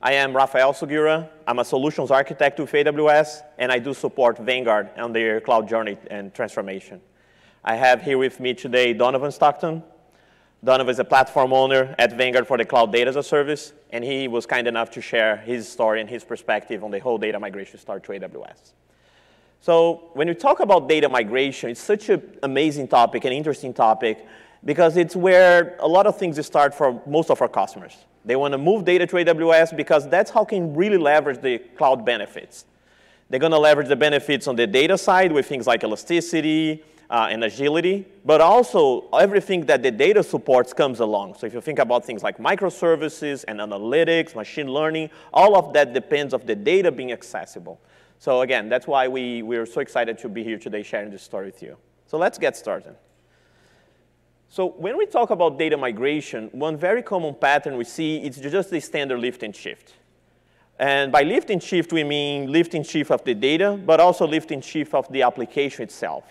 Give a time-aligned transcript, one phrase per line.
[0.00, 1.28] I am Rafael Sugiura.
[1.44, 5.98] I'm a solutions architect with AWS, and I do support Vanguard on their cloud journey
[6.08, 7.00] and transformation.
[7.64, 9.82] I have here with me today Donovan Stockton.
[10.62, 14.04] Donovan is a platform owner at Vanguard for the Cloud Data as a Service, and
[14.04, 17.40] he was kind enough to share his story and his perspective on the whole data
[17.40, 18.74] migration start to AWS.
[19.60, 24.24] So when we talk about data migration, it's such an amazing topic, an interesting topic,
[24.64, 27.96] because it's where a lot of things start for most of our customers.
[28.28, 32.04] They want to move data to AWS because that's how can really leverage the cloud
[32.04, 32.66] benefits.
[33.30, 37.28] They're going to leverage the benefits on the data side with things like elasticity uh,
[37.30, 41.36] and agility, but also everything that the data supports comes along.
[41.38, 45.94] So if you think about things like microservices and analytics, machine learning, all of that
[45.94, 47.80] depends of the data being accessible.
[48.18, 51.46] So again, that's why we, we're so excited to be here today sharing this story
[51.46, 51.78] with you.
[52.06, 52.94] So let's get started.
[54.50, 58.70] So when we talk about data migration, one very common pattern we see is just
[58.70, 59.92] the standard lift and shift.
[60.78, 64.26] And by lift and shift, we mean lift and shift of the data, but also
[64.26, 66.24] lift and shift of the application itself.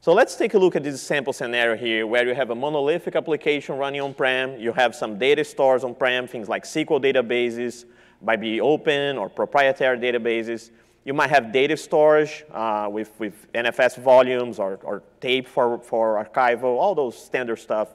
[0.00, 3.14] So let's take a look at this sample scenario here where you have a monolithic
[3.14, 7.84] application running on-prem, you have some data stores on-prem, things like SQL databases,
[8.22, 10.70] might be open or proprietary databases,
[11.04, 16.22] you might have data storage uh, with, with NFS volumes or, or tape for, for
[16.22, 17.88] archival, all those standard stuff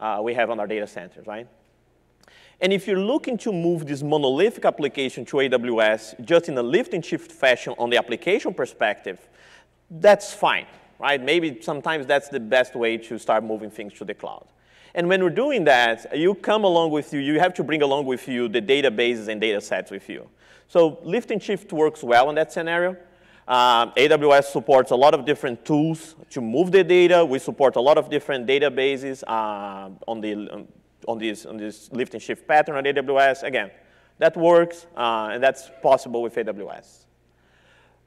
[0.00, 1.46] uh, we have on our data centers, right?
[2.60, 6.94] And if you're looking to move this monolithic application to AWS just in a lift
[6.94, 9.28] and shift fashion on the application perspective,
[9.90, 10.66] that's fine,
[10.98, 11.22] right?
[11.22, 14.46] Maybe sometimes that's the best way to start moving things to the cloud.
[14.96, 18.06] And when we're doing that, you come along with you, you have to bring along
[18.06, 20.26] with you the databases and data sets with you.
[20.68, 22.96] So lift and shift works well in that scenario.
[23.46, 27.26] Um, AWS supports a lot of different tools to move the data.
[27.26, 30.66] We support a lot of different databases uh, on, the,
[31.06, 33.42] on, this, on this lift and shift pattern on AWS.
[33.42, 33.70] Again,
[34.16, 37.04] that works, uh, and that's possible with AWS.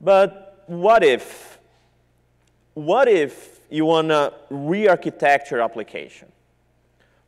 [0.01, 1.59] But what if,
[2.73, 6.31] what if you want to re-architect your application?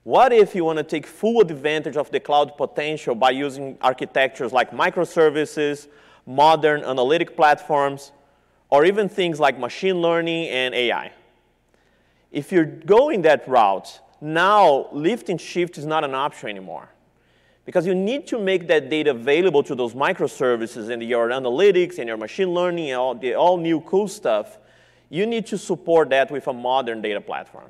[0.04, 4.52] What if you want to take full advantage of the cloud potential by using architectures
[4.52, 5.88] like microservices,
[6.26, 8.12] modern analytic platforms,
[8.72, 11.12] or even things like machine learning and AI?
[12.32, 16.90] If you're going that route, now lift and shift is not an option anymore.
[17.66, 22.08] Because you need to make that data available to those microservices and your analytics and
[22.08, 24.58] your machine learning and all the all new cool stuff.
[25.10, 27.70] You need to support that with a modern data platform.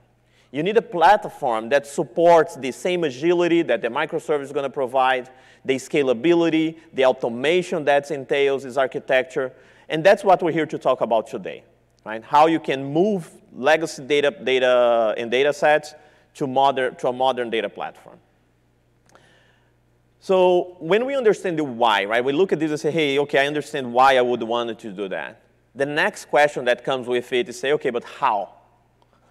[0.51, 4.69] You need a platform that supports the same agility that the microservice is going to
[4.69, 5.29] provide,
[5.63, 9.53] the scalability, the automation that entails this architecture.
[9.88, 11.63] And that's what we're here to talk about today,
[12.06, 12.23] right?
[12.23, 15.94] How you can move legacy data, data and data sets
[16.35, 18.17] to, modern, to a modern data platform.
[20.19, 23.40] So when we understand the why, right, we look at this and say, hey, okay,
[23.40, 25.41] I understand why I would want to do that.
[25.75, 28.53] The next question that comes with it is say, okay, but how?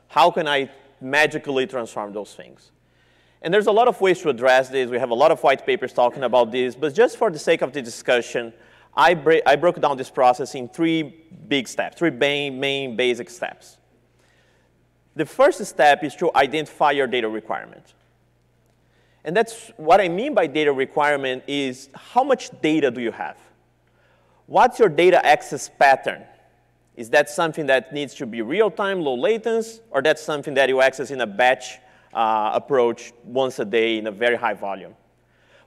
[0.08, 2.70] How can I magically transform those things.
[3.42, 4.90] And there's a lot of ways to address this.
[4.90, 6.74] We have a lot of white papers talking about this.
[6.74, 8.52] But just for the sake of the discussion,
[8.94, 11.02] I, I broke down this process in three
[11.48, 13.78] big steps, three main, main basic steps.
[15.16, 17.94] The first step is to identify your data requirement.
[19.24, 23.36] And that's what I mean by data requirement is how much data do you have?
[24.46, 26.24] What's your data access pattern?
[27.00, 30.82] Is that something that needs to be real-time, low latency, or that's something that you
[30.82, 31.78] access in a batch
[32.12, 34.94] uh, approach once a day in a very high volume?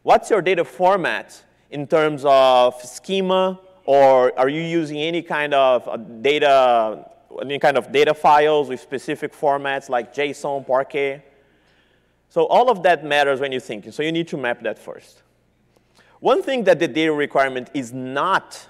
[0.03, 5.87] What's your data format in terms of schema, or are you using any kind of
[5.87, 7.09] uh, data,
[7.41, 11.23] any kind of data files with specific formats like JSON, Parquet?
[12.29, 15.23] So all of that matters when you're thinking, so you need to map that first.
[16.19, 18.67] One thing that the data requirement is not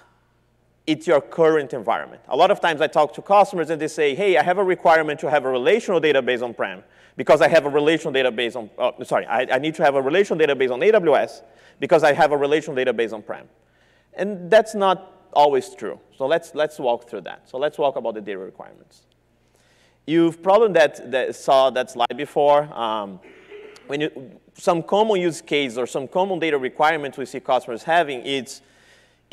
[0.86, 2.20] it's your current environment.
[2.28, 4.64] A lot of times I talk to customers and they say, hey, I have a
[4.64, 6.82] requirement to have a relational database on-prem
[7.16, 10.02] because I have a relational database on, oh, sorry, I, I, need to have a
[10.02, 11.42] relational database on AWS
[11.80, 13.48] because I have a relational database on-prem.
[14.14, 15.98] And that's not always true.
[16.18, 17.48] So let's, let's walk through that.
[17.48, 19.06] So let's walk about the data requirements.
[20.06, 22.62] You've probably that, that saw that slide before.
[22.74, 23.20] Um,
[23.86, 28.20] when you, some common use case or some common data requirements we see customers having,
[28.24, 28.60] it's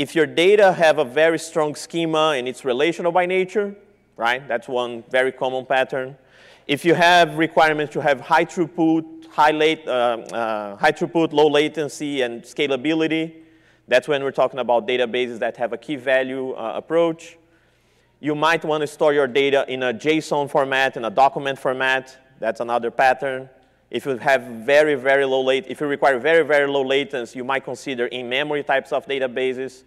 [0.02, 3.76] if your data have a very strong schema and it's relational by nature,
[4.18, 4.48] right?
[4.48, 6.18] That's one very common pattern.
[6.66, 11.48] If you have requirements to have high throughput, high, late, uh, uh, high throughput, low
[11.48, 13.44] latency, and scalability,
[13.88, 17.38] that's when we're talking about databases that have a key value uh, approach.
[18.20, 22.18] You might want to store your data in a JSON format, in a document format.
[22.40, 23.50] That's another pattern.
[23.92, 27.44] If you have very, very low late, if you require very, very low latency, you
[27.44, 29.84] might consider in-memory types of databases.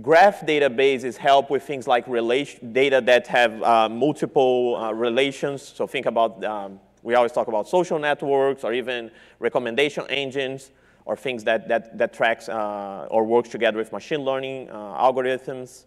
[0.00, 5.60] Graph databases help with things like data that have uh, multiple uh, relations.
[5.60, 10.70] So think about, um, we always talk about social networks or even recommendation engines
[11.04, 15.84] or things that, that, that tracks uh, or works together with machine learning uh, algorithms.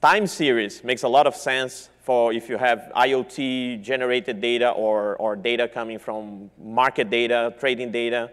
[0.00, 5.16] Time series makes a lot of sense for if you have IoT generated data or,
[5.16, 8.30] or data coming from market data, trading data.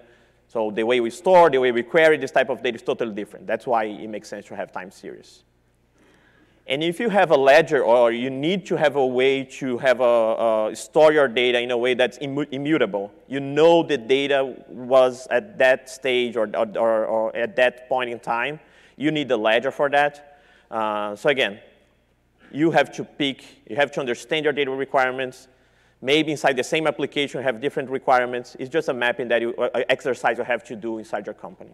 [0.52, 3.14] So the way we store, the way we query this type of data is totally
[3.14, 3.48] different.
[3.48, 5.44] That's why it makes sense to have time series.
[6.68, 10.02] And if you have a ledger or you need to have a way to have
[10.02, 15.26] a, a store your data in a way that's immutable, you know the data was
[15.32, 18.60] at that stage or, or, or, at that point in time,
[18.98, 20.42] you need the ledger for that.
[20.70, 21.62] Uh, so again,
[22.52, 25.48] you have to pick, you have to understand your data requirements.
[26.02, 28.56] Maybe inside the same application have different requirements.
[28.60, 31.72] It's just a mapping that you, uh, exercise you have to do inside your company.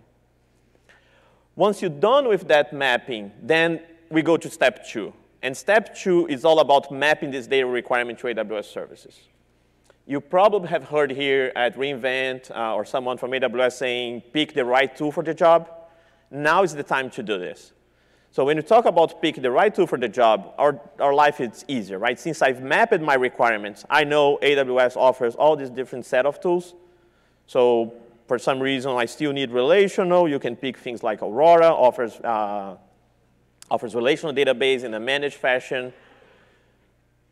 [1.56, 3.81] Once you're done with that mapping, then
[4.12, 5.13] we go to step two.
[5.41, 9.18] And step two is all about mapping this data requirement to AWS services.
[10.06, 14.65] You probably have heard here at reInvent uh, or someone from AWS saying, pick the
[14.65, 15.69] right tool for the job.
[16.30, 17.71] Now is the time to do this.
[18.37, 21.41] So when you talk about picking the right tool for the job, our, our life
[21.41, 22.19] is easier, right?
[22.19, 26.75] Since I've mapped my requirements, I know AWS offers all these different set of tools.
[27.47, 27.95] So
[28.27, 30.29] for some reason, I still need relational.
[30.29, 32.75] You can pick things like Aurora, offers, uh,
[33.71, 35.91] offers relational database in a managed fashion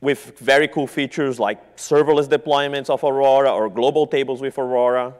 [0.01, 5.13] with very cool features like serverless deployments of Aurora or global tables with Aurora.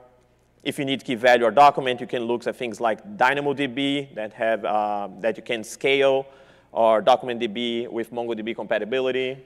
[0.66, 4.34] If you need key value or document, you can look at things like DynamoDB that,
[4.34, 6.26] have, uh, that you can scale,
[6.72, 9.38] or DocumentDB with MongoDB compatibility,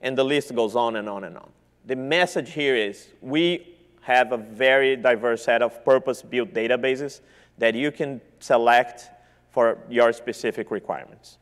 [0.00, 1.50] and the list goes on and on and on.
[1.84, 7.20] The message here is we have a very diverse set of purpose-built databases
[7.58, 9.10] that you can select
[9.50, 11.38] for your specific requirements.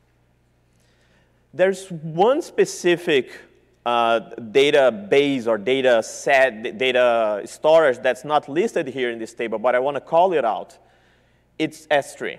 [1.52, 3.32] There's one specific
[3.86, 9.76] uh, database or data set, data storage that's not listed here in this table, but
[9.76, 10.76] I want to call it out.
[11.56, 12.38] It's S3.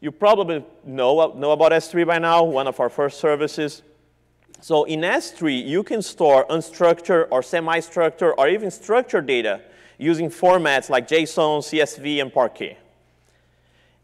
[0.00, 3.82] You probably know, know about S3 by now, one of our first services.
[4.62, 9.60] So in S3, you can store unstructured or semi-structured or even structured data
[9.98, 12.78] using formats like JSON, CSV, and Parquet.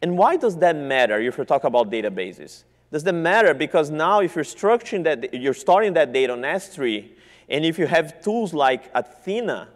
[0.02, 2.64] And why does that matter if you talk about databases?
[2.94, 3.54] Does that matter?
[3.54, 7.08] Because now if you're structuring that, you're storing that data on S3,
[7.48, 9.66] and if you have tools like Athena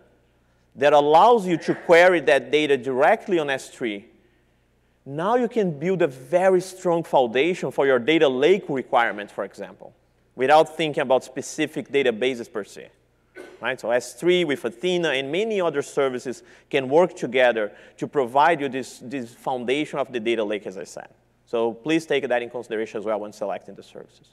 [0.76, 4.04] that allows you to query that data directly on S3,
[5.04, 9.92] now you can build a very strong foundation for your data lake requirements, for example,
[10.36, 12.88] without thinking about specific databases per se.
[13.60, 13.80] Right?
[13.80, 19.00] So S3 with Athena and many other services can work together to provide you this,
[19.02, 21.08] this foundation of the data lake, as I said.
[21.48, 24.28] So please take that in consideration as well when selecting the services.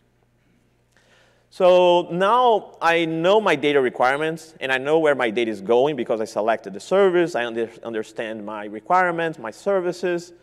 [1.49, 5.95] So now I know my data requirements, and I know where my data is going
[5.95, 7.33] because I selected the service.
[7.33, 10.33] I under understand my requirements, my services.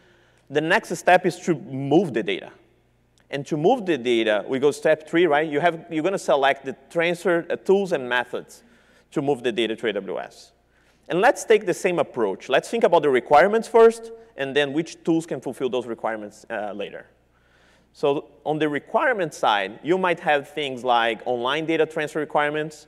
[0.49, 2.51] The next step is to move the data.
[3.29, 5.47] And to move the data, we go step three, right?
[5.47, 8.63] You have, you're going to select the transfer uh, tools and methods
[9.11, 10.52] to move the data to AWS.
[11.13, 12.49] And let's take the same approach.
[12.49, 16.73] Let's think about the requirements first, and then which tools can fulfill those requirements uh,
[16.73, 17.05] later.
[17.93, 22.87] So on the requirement side, you might have things like online data transfer requirements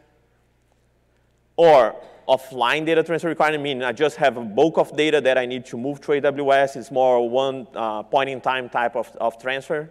[1.57, 5.45] or offline data transfer requirement, meaning I just have a bulk of data that I
[5.45, 6.76] need to move to AWS.
[6.76, 9.90] It's more one uh, point in time type of, of transfer.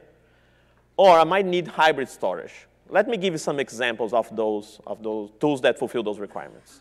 [0.97, 2.65] Or I might need hybrid storage.
[2.89, 6.79] Let me give you some examples of those, of those tools that fulfill those requirements.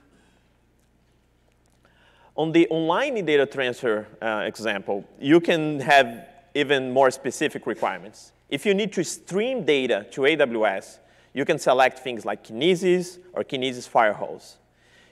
[2.36, 8.32] On the online data transfer uh, example, you can have even more specific requirements.
[8.48, 10.98] If you need to stream data to AWS,
[11.34, 14.56] you can select things like Kinesis or Kinesis Firehose.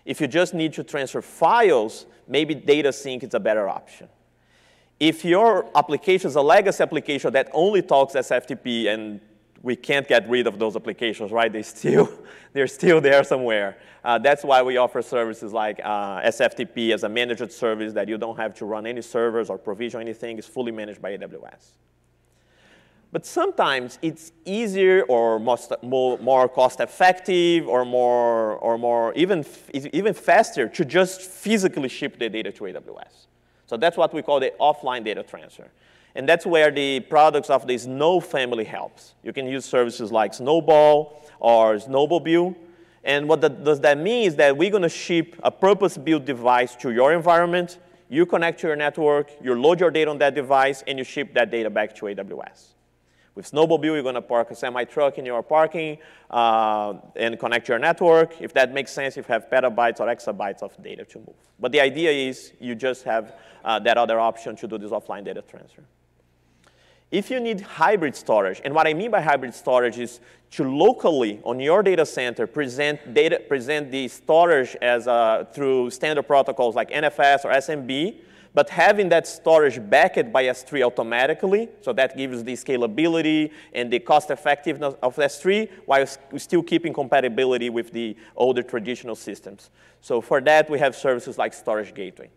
[0.05, 4.09] If you just need to transfer files, maybe data sync is a better option.
[4.99, 9.21] If your application is a legacy application that only talks SFTP and
[9.63, 11.53] we can't get rid of those applications, right?
[11.53, 12.11] They still,
[12.53, 13.79] they're still there somewhere.
[14.03, 18.17] Uh, that's why we offer services like uh, SFTP as a managed service that you
[18.17, 20.39] don't have to run any servers or provision anything.
[20.39, 21.73] It's fully managed by AWS.
[23.13, 30.15] But sometimes it's easier or most, more, more cost-effective or more, or more even, even
[30.15, 33.27] faster to just physically ship the data to AWS.
[33.67, 35.69] So that's what we call the offline data transfer.
[36.15, 39.15] And that's where the products of the Snow family helps.
[39.23, 42.57] You can use services like Snowball or Snowmobile
[43.03, 46.77] And what that, does that mean is that we're going to ship a purpose-built device
[46.77, 47.79] to your environment.
[48.09, 51.33] You connect to your network, you load your data on that device, and you ship
[51.35, 52.75] that data back to AWS.
[53.37, 55.99] With Snowmobile, you're going to park a semi-truck in your parking
[56.29, 58.41] uh, and connect your network.
[58.41, 61.37] If that makes sense, if you have petabytes or exabytes of data to move.
[61.59, 65.25] But the idea is you just have uh, that other option to do this offline
[65.25, 65.85] data transfer.
[67.11, 70.21] If you need hybrid storage, and what I mean by hybrid storage is
[70.53, 76.25] to locally on your data center present data, present the storage as a, through standard
[76.25, 78.17] protocols like NFS or SMB,
[78.55, 83.99] but having that storage backed by S3 automatically, so that gives the scalability and the
[83.99, 89.71] cost effectiveness of S3 while still keeping compatibility with the older traditional systems.
[90.01, 92.31] So for that, we have services like Storage Gateway.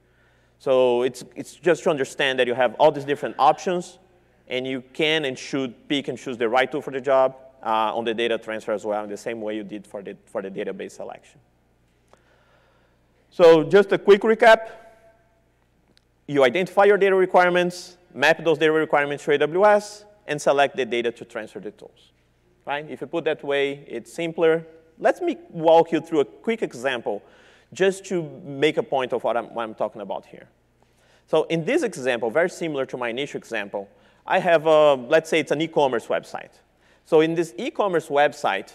[0.58, 4.00] So it's, it's just to understand that you have all these different options
[4.48, 7.96] and you can and should pick and choose the right tool for the job uh,
[7.96, 10.42] on the data transfer as well in the same way you did for the, for
[10.42, 11.40] the database selection.
[13.30, 14.70] So just a quick recap.
[16.28, 21.12] You identify your data requirements, map those data requirements to AWS, and select the data
[21.12, 22.12] to transfer the tools.
[22.66, 22.90] Right?
[22.90, 24.66] If you put that way, it's simpler.
[25.00, 27.24] Let me walk you through a quick example
[27.74, 30.48] just to make a point of what I'm, what I'm talking about here.
[31.28, 33.90] So in this example, very similar to my initial example,
[34.26, 36.52] I have, a, let's say it's an e-commerce website.
[37.06, 38.74] So in this e-commerce website,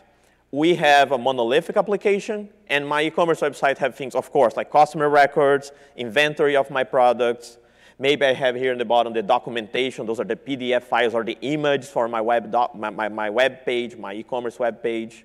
[0.50, 5.08] we have a monolithic application, and my e-commerce website have things, of course, like customer
[5.08, 7.58] records, inventory of my products.
[7.98, 10.06] Maybe I have here in the bottom the documentation.
[10.06, 13.28] Those are the PDF files or the image for my web, doc, my, my, my
[13.28, 15.24] web page, my e-commerce web page.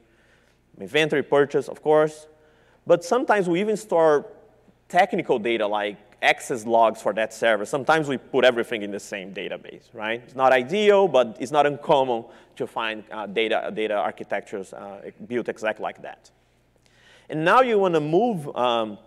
[0.80, 2.28] Inventory purchase, of course.
[2.88, 4.26] But sometimes we even store
[4.90, 7.66] technical data like access logs for that server.
[7.66, 10.22] Sometimes we put everything in the same database, right?
[10.24, 12.26] It's not ideal, but it's not uncommon
[12.56, 16.32] to find uh, data, data architectures uh, built exactly like that.
[17.30, 18.98] And now you want to move um,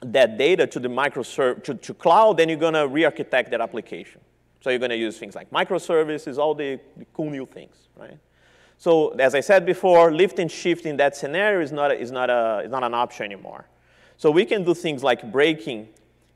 [0.00, 4.20] that data to the microservice, to, to cloud, then you're going to re-architect that application.
[4.60, 8.18] So you're going to use things like microservices, all the, the, cool new things, right?
[8.78, 12.10] So as I said before, lift and shift in that scenario is not, a, is
[12.10, 13.66] not, a, is not an option anymore.
[14.18, 15.88] So we can do things like breaking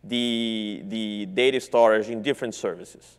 [0.05, 3.19] the, the data storage in different services.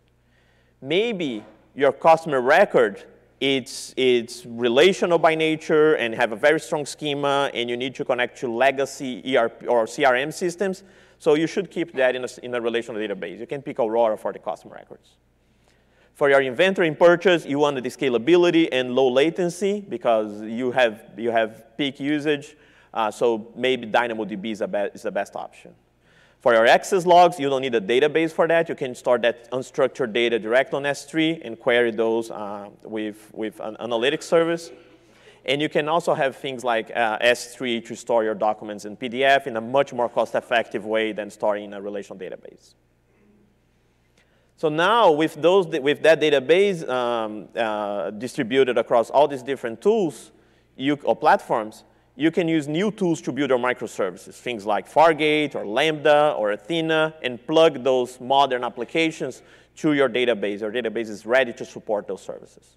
[0.81, 1.43] Maybe
[1.75, 3.05] your customer record
[3.41, 8.05] it's, it's relational by nature and have a very strong schema, and you need to
[8.05, 10.83] connect to legacy ERP or CRM systems.
[11.17, 13.39] So you should keep that in a, in a relational database.
[13.39, 15.17] You can pick Aurora for the customer records.
[16.13, 21.01] For your inventory and purchase, you want the scalability and low latency because you have,
[21.17, 22.55] you have peak usage.
[22.93, 24.61] Uh, so maybe DynamoDB is,
[24.93, 25.73] is the best option.
[26.41, 28.67] For your access logs, you don't need a database for that.
[28.67, 33.59] You can store that unstructured data direct on S3 and query those uh, with, with
[33.59, 34.71] an analytics service.
[35.45, 39.45] And you can also have things like uh, S3 to store your documents in PDF
[39.45, 42.73] in a much more cost-effective way than storing in a relational database.
[44.57, 50.31] So now with, those, with that database um, uh, distributed across all these different tools
[50.75, 51.83] you, or platforms,
[52.15, 56.51] you can use new tools to build your microservices, things like Fargate or Lambda or
[56.51, 59.41] Athena, and plug those modern applications
[59.77, 60.59] to your database.
[60.59, 62.75] Your database is ready to support those services.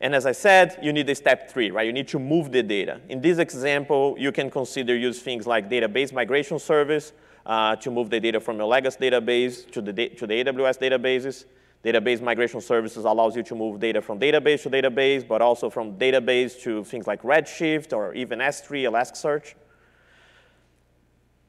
[0.00, 1.86] And as I said, you need the step three, right?
[1.86, 3.00] You need to move the data.
[3.08, 7.12] In this example, you can consider use things like database migration service
[7.46, 11.44] uh, to move the data from your legacy database to the, to the AWS databases.
[11.84, 15.98] Database migration services allows you to move data from database to database, but also from
[15.98, 19.54] database to things like Redshift or even S3, Elasticsearch.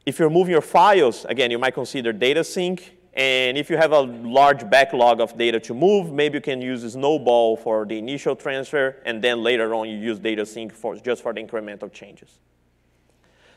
[0.04, 2.98] If you're moving your files, again, you might consider data sync.
[3.14, 6.92] And if you have a large backlog of data to move, maybe you can use
[6.92, 11.22] Snowball for the initial transfer, and then later on you use data sync for, just
[11.22, 12.40] for the incremental changes.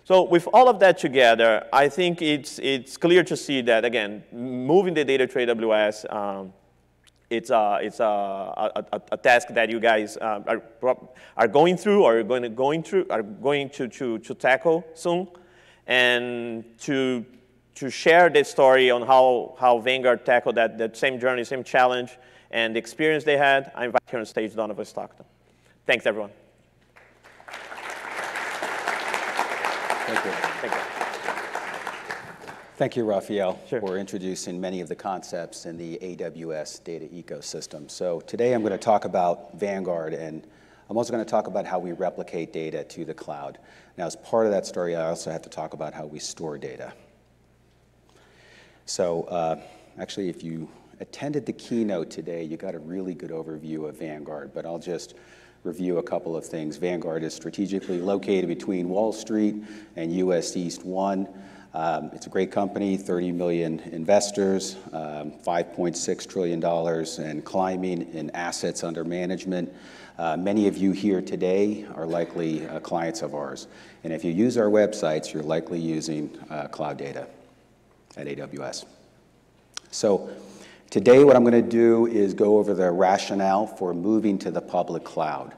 [0.06, 4.24] So with all of that together, I think it's, it's clear to see that, again,
[4.32, 6.54] moving the data to AWS um,
[7.30, 8.04] it's, a, it's a,
[8.92, 10.98] a, a, task that you guys uh, are,
[11.38, 14.84] are going through or are going to, going through, are going to, to, to tackle
[14.96, 15.28] soon.
[15.86, 17.26] And to,
[17.76, 22.18] to share the story on how, how Vanguard tackled that, that same journey, same challenge,
[22.52, 25.26] and the experience they had, I invite here on stage Donovan Stockton.
[25.86, 26.32] Thanks, everyone.
[30.08, 30.32] Thank you.
[30.32, 31.19] Thank you.
[32.80, 33.82] Thank you, Raphael, sure.
[33.82, 37.92] for introducing many of the concepts in the AWS data ecosystem.
[37.92, 40.48] So today I'm going to talk about Vanguard, and
[40.90, 43.58] I'm also going to talk about how we replicate data to the cloud.
[43.98, 46.58] Now, as part of that story, I also have to talk about how we store
[46.58, 46.94] data.
[48.86, 49.60] So uh,
[50.00, 50.70] actually, if you
[51.02, 55.16] attended the keynote today, you got a really good overview of Vanguard, but I'll just
[55.66, 56.78] review a couple of things.
[56.78, 59.58] Vanguard is strategically located between Wall Street
[59.98, 61.28] and US East 1.
[61.74, 68.84] Um, it's a great company, 30 million investors, um, $5.6 trillion and climbing in assets
[68.84, 69.72] under management.
[70.18, 73.68] Uh, many of you here today are likely uh, clients of ours.
[74.04, 77.28] And if you use our websites, you're likely using uh, cloud data
[78.18, 78.86] at AWS.
[79.92, 80.30] So
[80.90, 84.62] today what I'm going to do is go over the rationale for moving to the
[84.62, 85.54] public cloud.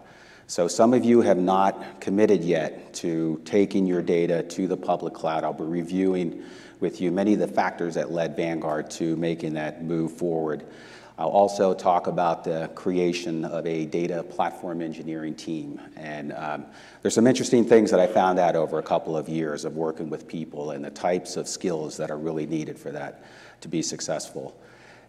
[0.52, 5.14] So some of you have not committed yet to taking your data to the public
[5.14, 5.46] cloud.
[5.46, 6.44] I'll be reviewing
[6.82, 10.66] with you many of the factors that led Vanguard to making that move forward.
[11.18, 15.80] I'll also talk about the creation of a data platform engineering team.
[15.96, 16.66] And um,
[17.02, 20.10] there's some interesting things that I found out over a couple of years of working
[20.10, 23.24] with people and the types of skills that are really needed for that
[23.62, 24.54] to be successful.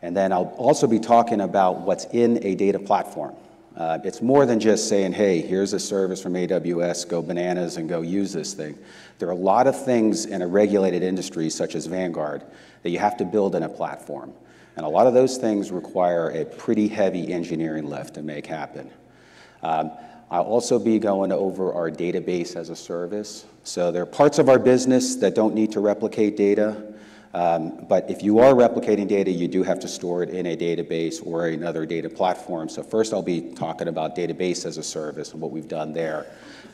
[0.03, 3.35] And then I'll also be talking about what's in a data platform.
[3.77, 7.89] Uh, it's more than just saying, hey, here's a service from AWS, go bananas and
[7.89, 8.79] go use this thing.
[9.19, 12.43] There are a lot of things in a regulated industry, such as Vanguard,
[12.83, 14.35] that you have to build in a platform.
[14.77, 18.91] And a lot of those things require a pretty heavy engineering lift to make happen.
[19.63, 19.91] Um,
[20.31, 23.45] I'll also be going over our database as a service.
[23.65, 26.92] So there are parts of our business that don't need to replicate data,
[27.35, 30.57] um, but if you are replicating data, you do have to store it in a
[30.57, 32.69] database or another data platform.
[32.69, 36.27] So first I'll be talking about database as a service and what we've done there.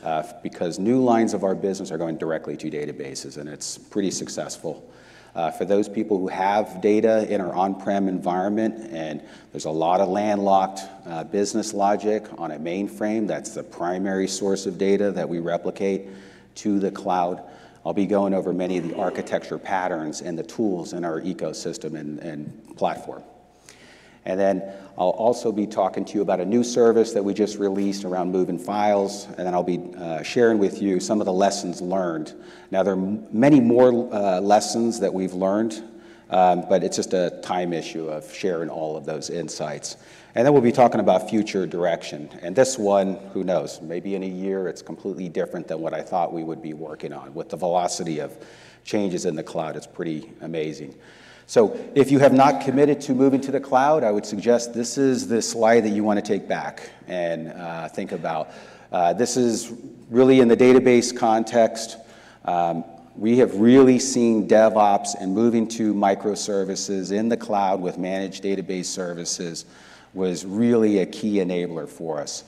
[0.03, 4.11] Uh, because new lines of our business are going directly to databases, and it's pretty
[4.11, 4.89] successful.
[5.35, 10.01] Uh, for those people who have data in our on-prem environment, and there's a lot
[10.01, 13.27] of landlocked uh, business logic on a mainframe.
[13.27, 16.07] That's the primary source of data that we replicate
[16.55, 17.43] to the cloud.
[17.85, 21.95] I'll be going over many of the architecture patterns and the tools in our ecosystem
[21.95, 23.23] and, and platform.
[24.25, 24.63] And then
[24.97, 28.31] I'll also be talking to you about a new service that we just released around
[28.31, 32.33] moving files, and then I'll be uh, sharing with you some of the lessons learned.
[32.69, 35.81] Now, there are many more uh, lessons that we've learned,
[36.29, 39.95] um, but it's just a time issue of sharing all of those insights.
[40.35, 42.29] And then we'll be talking about future direction.
[42.41, 46.01] And this one, who knows, maybe in a year it's completely different than what I
[46.01, 47.33] thought we would be working on.
[47.33, 48.37] With the velocity of
[48.83, 50.95] changes in the cloud, it's pretty amazing.
[51.47, 54.99] So if you have not committed to moving to the cloud, I would suggest this
[54.99, 58.51] is the slide that you want to take back and uh, think about.
[58.91, 59.73] Uh, this is
[60.11, 61.97] really in the database context.
[62.45, 62.83] Um,
[63.15, 68.85] we have really seen DevOps and moving to microservices in the cloud with managed database
[68.85, 69.65] services
[70.13, 72.43] was really a key enabler for us.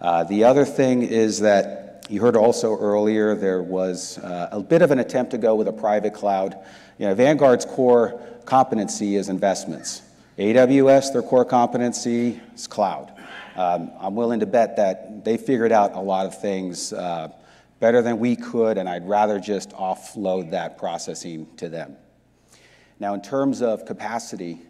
[0.00, 4.82] Uh, the other thing is that you heard also earlier there was uh, a bit
[4.82, 6.56] of an attempt to go with a private cloud.
[6.98, 10.02] You know, Vanguard's core competency is investments.
[10.38, 13.12] AWS, their core competency is cloud.
[13.56, 17.28] Um, I'm willing to bet that they figured out a lot of things uh,
[17.80, 21.96] better than we could, and I'd rather just offload that processing to them.
[23.00, 24.60] Now, in terms of capacity,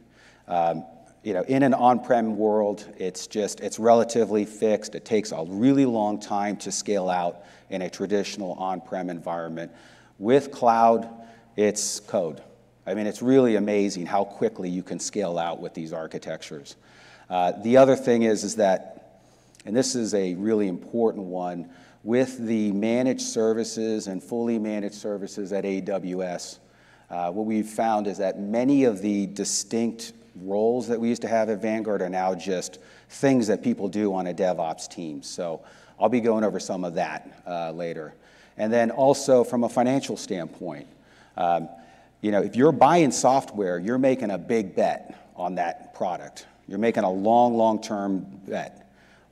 [0.48, 0.84] um,
[1.26, 4.94] you know, in an on-prem world, it's just, it's relatively fixed.
[4.94, 9.72] It takes a really long time to scale out in a traditional on-prem environment.
[10.20, 11.10] With cloud,
[11.56, 12.42] it's code.
[12.86, 16.76] I mean, it's really amazing how quickly you can scale out with these architectures.
[17.28, 19.22] Uh, the other thing is, is that,
[19.64, 21.68] and this is a really important one,
[22.04, 26.60] with the managed services and fully managed services at AWS,
[27.10, 31.28] uh, what we've found is that many of the distinct roles that we used to
[31.28, 35.22] have at Vanguard are now just things that people do on a DevOps team.
[35.22, 35.62] So
[35.98, 38.14] I'll be going over some of that uh, later.
[38.56, 40.86] And then also from a financial standpoint,
[41.36, 41.68] um,
[42.20, 46.46] you know, if you're buying software, you're making a big bet on that product.
[46.66, 48.82] You're making a long, long-term bet.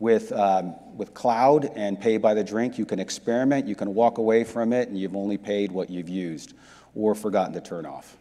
[0.01, 4.19] With, um, with cloud and pay by the drink, you can experiment, you can walk
[4.19, 6.53] away from it, and you've only paid what you've used
[6.95, 8.17] or forgotten to turn off.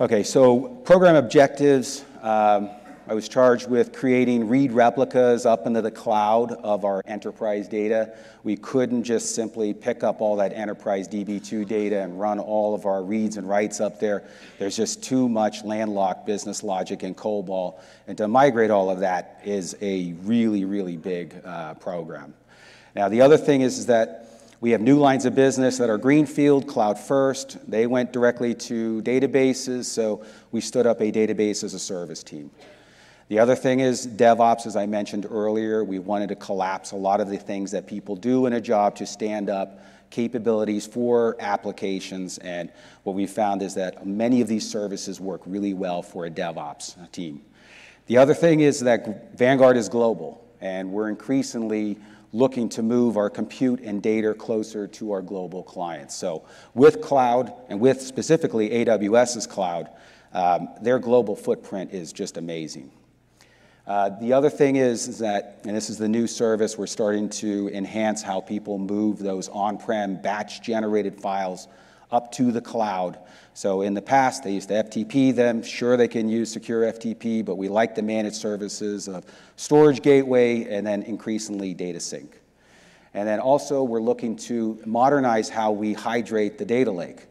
[0.00, 2.04] Okay, so program objectives.
[2.22, 2.70] Um,
[3.08, 8.14] I was charged with creating read replicas up into the cloud of our enterprise data.
[8.44, 12.86] We couldn't just simply pick up all that enterprise DB2 data and run all of
[12.86, 14.22] our reads and writes up there.
[14.60, 17.80] There's just too much landlocked business logic in COBOL.
[18.06, 22.34] And to migrate all of that is a really, really big uh, program.
[22.94, 25.98] Now, the other thing is, is that we have new lines of business that are
[25.98, 27.58] greenfield, cloud first.
[27.70, 32.50] They went directly to databases, so we stood up a database as a service team.
[33.28, 37.20] The other thing is DevOps, as I mentioned earlier, we wanted to collapse a lot
[37.20, 42.38] of the things that people do in a job to stand up capabilities for applications.
[42.38, 42.72] And
[43.04, 47.12] what we found is that many of these services work really well for a DevOps
[47.12, 47.42] team.
[48.06, 51.98] The other thing is that Vanguard is global, and we're increasingly
[52.32, 56.14] looking to move our compute and data closer to our global clients.
[56.14, 59.88] So with cloud, and with specifically AWS's cloud,
[60.32, 62.90] um, their global footprint is just amazing.
[63.86, 67.30] Uh, the other thing is, is that, and this is the new service, we're starting
[67.30, 71.68] to enhance how people move those on-prem batch-generated files
[72.10, 73.18] up to the cloud.
[73.54, 75.62] So in the past, they used to FTP them.
[75.62, 79.24] Sure, they can use secure FTP, but we like the managed services of
[79.56, 82.40] storage gateway and then increasingly data sync.
[83.14, 87.27] And then also, we're looking to modernize how we hydrate the data lake.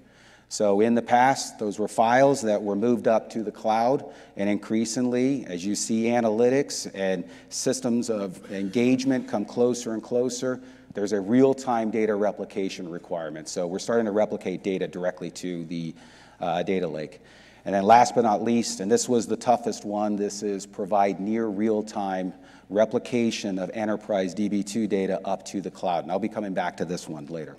[0.49, 4.05] So in the past, those were files that were moved up to the cloud,
[4.37, 10.61] and increasingly, as you see analytics and systems of engagement come closer and closer,
[10.93, 13.49] there's a real-time data replication requirement.
[13.49, 15.93] So we're starting to replicate data directly to the
[16.39, 17.19] uh, data lake.
[17.65, 21.19] And then last but not least, and this was the toughest one, this is provide
[21.19, 22.33] near real-time
[22.69, 26.03] replication of enterprise DB2 data up to the cloud.
[26.03, 27.57] And I'll be coming back to this one later.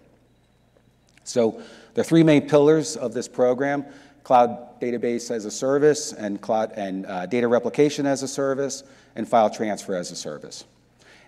[1.29, 1.63] So
[1.99, 3.85] the three main pillars of this program,
[4.23, 8.85] cloud database as a service and, cloud, and uh, data replication as a service
[9.17, 10.65] and file transfer as a service.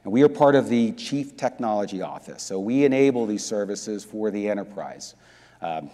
[0.04, 2.44] And we are part of the Chief Technology Office.
[2.44, 5.16] So we enable these services for the enterprise.
[5.60, 5.90] Um,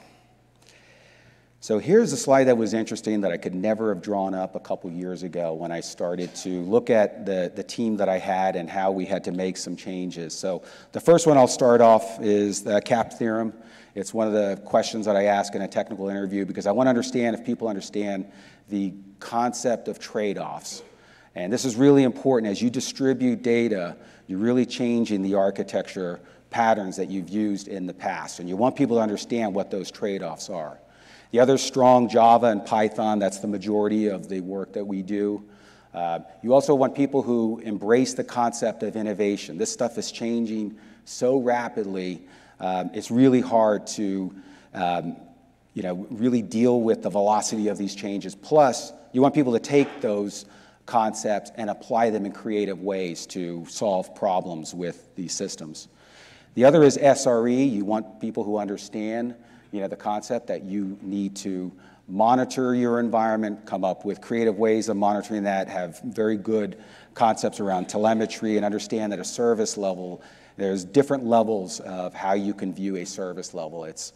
[1.60, 4.60] so here's a slide that was interesting that I could never have drawn up a
[4.60, 8.56] couple years ago when I started to look at the, the team that I had
[8.56, 10.38] and how we had to make some changes.
[10.38, 13.54] So the first one I'll start off is the CAP theorem.
[13.96, 16.86] It's one of the questions that I ask in a technical interview because I want
[16.86, 18.30] to understand if people understand
[18.68, 20.82] the concept of trade-offs.
[21.34, 22.52] And this is really important.
[22.52, 27.94] As you distribute data, you're really changing the architecture patterns that you've used in the
[27.94, 28.38] past.
[28.38, 30.78] And you want people to understand what those trade-offs are.
[31.30, 35.42] The other strong Java and Python, that's the majority of the work that we do.
[35.94, 39.56] Uh, you also want people who embrace the concept of innovation.
[39.56, 42.26] This stuff is changing so rapidly
[42.60, 44.34] um, it's really hard to
[44.74, 45.16] um,
[45.76, 48.34] you know, really deal with the velocity of these changes.
[48.34, 50.46] Plus, you want people to take those
[50.86, 55.88] concepts and apply them in creative ways to solve problems with these systems.
[56.54, 57.70] The other is SRE.
[57.70, 59.34] You want people who understand
[59.70, 61.70] you know, the concept that you need to
[62.08, 67.60] monitor your environment, come up with creative ways of monitoring that, have very good concepts
[67.60, 70.22] around telemetry, and understand that a service level
[70.56, 73.84] there's different levels of how you can view a service level.
[73.84, 74.12] It's,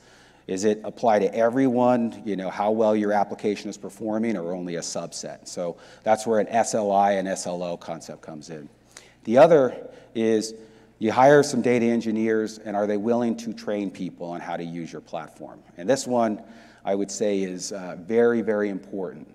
[0.47, 4.77] is it apply to everyone, you know, how well your application is performing, or only
[4.77, 5.47] a subset?
[5.47, 8.69] So that's where an SLI and SLO concept comes in.
[9.25, 10.55] The other is
[10.99, 14.65] you hire some data engineers, and are they willing to train people on how to
[14.65, 15.61] use your platform?
[15.79, 16.43] And this one,
[16.85, 19.27] I would say, is uh, very, very important.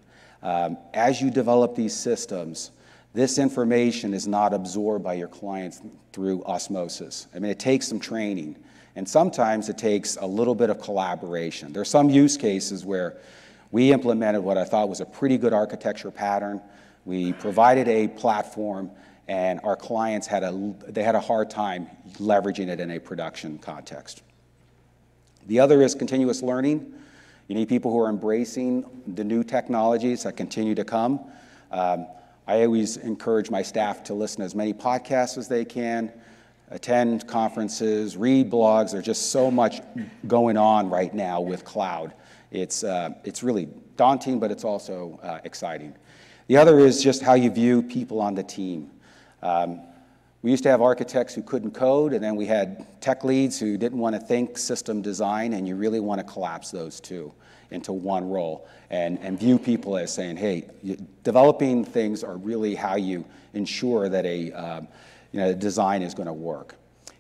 [0.44, 2.72] Um, as you develop these systems,
[3.16, 7.28] this information is not absorbed by your clients through osmosis.
[7.34, 8.58] I mean, it takes some training,
[8.98, 11.72] and sometimes it takes a little bit of collaboration.
[11.72, 13.16] There are some use cases where
[13.72, 16.62] we implemented what I thought was a pretty good architecture pattern.
[17.06, 18.92] We provided a platform,
[19.30, 23.60] and our clients had a, they had a hard time leveraging it in a production
[23.60, 24.24] context.
[25.48, 26.94] The other is continuous learning.
[27.48, 31.22] You need people who are embracing the new technologies that continue to come.
[31.72, 32.08] Um,
[32.48, 36.12] I always encourage my staff to listen to as many podcasts as they can,
[36.70, 38.92] attend conferences, read blogs.
[38.92, 39.82] There's just so much
[40.28, 42.14] going on right now with cloud.
[42.52, 45.96] It's, uh, it's really daunting, but it's also uh, exciting.
[46.48, 48.92] The other is just how you view people on the team.
[49.42, 49.82] Um,
[50.44, 53.76] we used to have architects who couldn't code, and then we had tech leads who
[53.76, 57.34] didn't want to think system design, and you really want to collapse those two
[57.76, 60.68] into one role and, and view people as saying, hey,
[61.24, 64.88] developing things are really how you ensure that a um,
[65.32, 66.76] you know, design is going to work.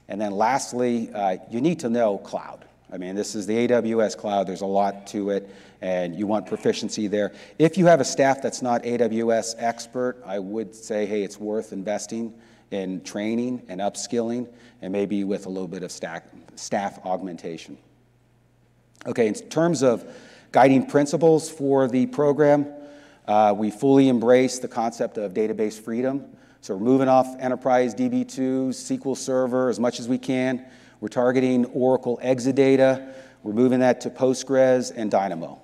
[0.08, 2.66] And then lastly, uh, you need to know cloud.
[2.92, 4.48] I mean, this is the AWS cloud.
[4.48, 5.50] There's a lot to it,
[5.82, 7.34] and you want proficiency there.
[7.58, 11.74] If you have a staff that's not AWS expert, I would say, hey, it's worth
[11.74, 12.34] investing
[12.72, 14.48] in training and upskilling,
[14.82, 16.24] and maybe with a little bit of staff,
[16.56, 17.78] staff augmentation.
[19.08, 20.06] Okay, in terms of
[20.56, 22.66] guiding principles for the program.
[23.28, 26.24] Uh, we fully embrace the concept of database freedom.
[26.62, 30.66] So we're moving off Enterprise DB2, SQL Server as much as we can.
[31.02, 33.14] We're targeting Oracle Exadata.
[33.44, 35.60] We're moving that to Postgres and Dynamo.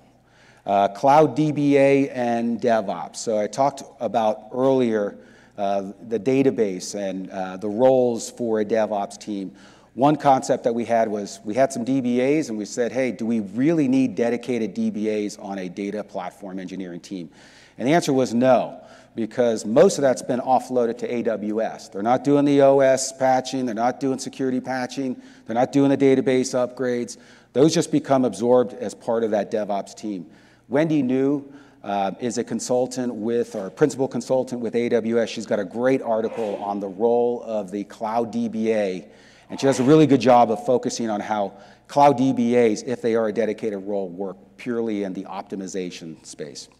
[0.66, 3.16] Uh, Cloud DBA and DevOps.
[3.16, 5.16] So I talked about earlier
[5.56, 9.54] uh, the database and uh, the roles for a DevOps team.
[9.94, 13.26] One concept that we had was we had some DBAs and we said, hey, do
[13.26, 17.28] we really need dedicated DBAs on a data platform engineering team?
[17.76, 18.80] And the answer was no,
[19.14, 21.92] because most of that's been offloaded to AWS.
[21.92, 25.98] They're not doing the OS patching, they're not doing security patching, they're not doing the
[25.98, 27.18] database upgrades.
[27.52, 30.24] Those just become absorbed as part of that DevOps team.
[30.70, 31.44] Wendy Neu
[31.84, 35.28] uh, is a consultant with, or principal consultant with AWS.
[35.28, 39.08] She's got a great article on the role of the cloud DBA
[39.52, 41.52] and she does a really good job of focusing on how
[41.86, 46.70] cloud DBAs, if they are a dedicated role, work purely in the optimization space.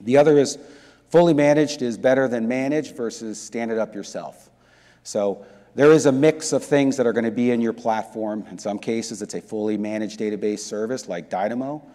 [0.00, 0.56] The other is
[1.10, 4.48] fully managed is better than managed versus stand it up yourself.
[5.02, 8.46] So there is a mix of things that are going to be in your platform.
[8.50, 11.86] In some cases, it's a fully managed database service like Dynamo.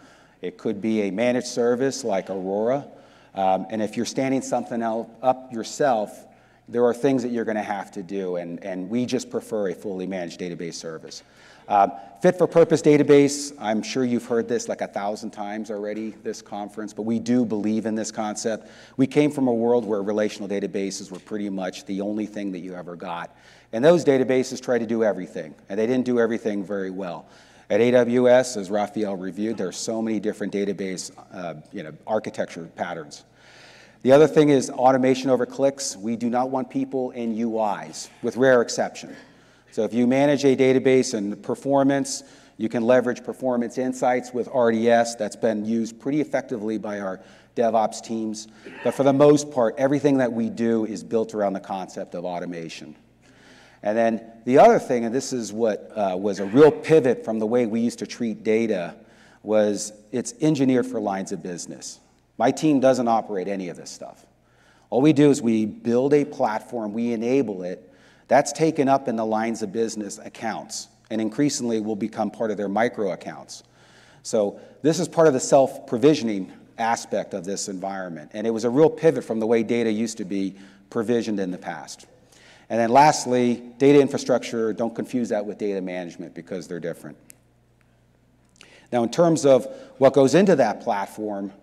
[0.44, 2.86] It could be a managed service like Aurora.
[3.34, 6.28] Um, and if you're standing something up yourself,
[6.70, 9.70] there are things that you're going to have to do, and, and we just prefer
[9.70, 11.24] a fully managed database service.
[11.68, 11.88] Uh,
[12.22, 16.42] fit for purpose database, I'm sure you've heard this like a thousand times already, this
[16.42, 18.70] conference, but we do believe in this concept.
[18.98, 22.60] We came from a world where relational databases were pretty much the only thing that
[22.60, 23.36] you ever got.
[23.74, 27.28] And those databases tried to do everything, and they didn't do everything very well.
[27.70, 32.70] At AWS, as Raphael reviewed, there are so many different database uh, you know, architecture
[32.76, 33.24] patterns.
[34.04, 35.96] The other thing is automation over clicks.
[35.96, 39.16] We do not want people in UIs, with rare exception.
[39.72, 42.24] So if you manage a database and performance,
[42.58, 45.16] you can leverage performance insights with RDS.
[45.18, 47.20] That's been used pretty effectively by our
[47.56, 48.48] DevOps teams.
[48.84, 52.26] But for the most part, everything that we do is built around the concept of
[52.26, 52.96] automation.
[53.84, 57.38] And then the other thing, and this is what uh, was a real pivot from
[57.38, 58.96] the way we used to treat data,
[59.44, 62.00] was it's engineered for lines of business.
[62.42, 64.26] My team doesn't operate any of this stuff.
[64.90, 67.94] All we do is we build a platform, we enable it.
[68.30, 72.58] That's taken up in the lines of business accounts, and increasingly will become part of
[72.58, 73.62] their micro accounts.
[74.24, 78.72] So this is part of the self-provisioning aspect of this environment, and it was a
[78.72, 80.56] real pivot from the way data used to be
[80.90, 82.08] provisioned in the past.
[82.72, 87.20] And then lastly, data infrastructure, don't confuse that with data management because they're different.
[88.92, 89.68] Now, in terms of
[90.00, 91.54] what goes into that platform,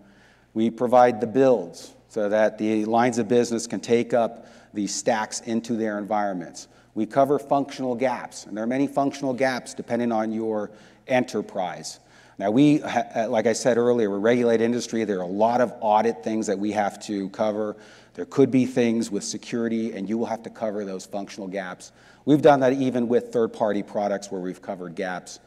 [0.53, 5.41] we provide the builds so that the lines of business can take up these stacks
[5.41, 6.67] into their environments.
[6.95, 10.71] We cover functional gaps, and there are many functional gaps depending on your
[11.07, 11.99] enterprise.
[12.37, 15.03] Now, we, uh, like I said earlier, we're a regulated industry.
[15.03, 17.75] There are a lot of audit things that we have to cover.
[18.13, 21.91] There could be things with security, and you will have to cover those functional gaps.
[22.25, 25.39] We've done that even with third-party products where we've covered gaps.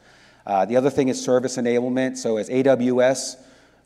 [0.46, 2.16] Uh, the other thing is service enablement.
[2.18, 3.36] So as AWS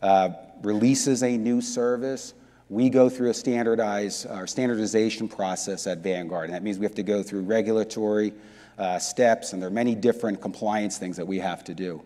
[0.02, 0.30] uh,
[0.62, 2.34] releases a new service,
[2.68, 6.46] we go through a standardized or standardization process at Vanguard.
[6.46, 8.32] And that means we have to go through regulatory
[8.78, 12.02] uh, steps, and there are many different compliance things that we have to do.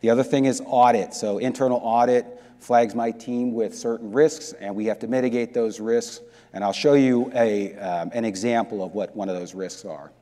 [0.00, 1.14] The other thing is audit.
[1.14, 2.26] So internal audit
[2.58, 6.20] flags my team with certain risks, and we have to mitigate those risks.
[6.52, 10.12] And I'll show you a, um, an example of what one of those risks are.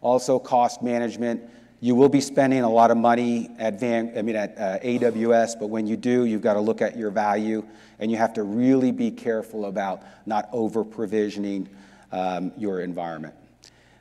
[0.00, 1.42] Also, cost management.
[1.82, 5.58] You will be spending a lot of money at, Van, I mean, at uh, AWS,
[5.58, 7.64] but when you do, you've got to look at your value,
[7.98, 11.70] and you have to really be careful about not over provisioning
[12.12, 13.34] um, your environment.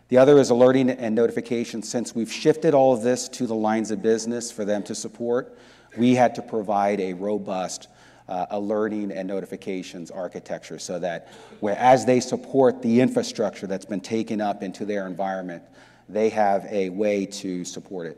[0.09, 1.81] The other is alerting and notification.
[1.81, 5.57] Since we've shifted all of this to the lines of business for them to support,
[5.97, 7.87] we had to provide a robust
[8.27, 11.29] uh, alerting and notifications architecture so that
[11.61, 15.63] where, as they support the infrastructure that's been taken up into their environment,
[16.09, 18.17] they have a way to support it.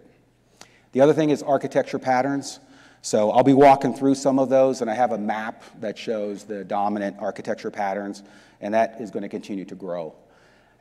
[0.94, 2.60] The other thing is architecture patterns.
[3.04, 6.44] So I'll be walking through some of those, and I have a map that shows
[6.44, 8.24] the dominant architecture patterns,
[8.62, 10.14] and that is going to continue to grow.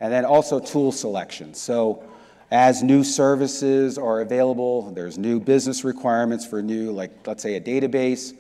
[0.01, 1.55] And then also tool selection.
[1.55, 2.03] So
[2.51, 7.61] as new services are available, there's new business requirements for new, like let's say a
[7.61, 8.35] database,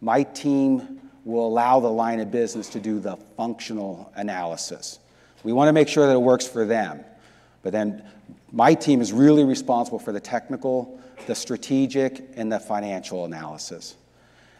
[0.00, 5.00] my team will allow the line of business to do the functional analysis.
[5.42, 7.04] We want to make sure that it works for them.
[7.66, 8.04] But then
[8.52, 13.96] my team is really responsible for the technical, the strategic, and the financial analysis.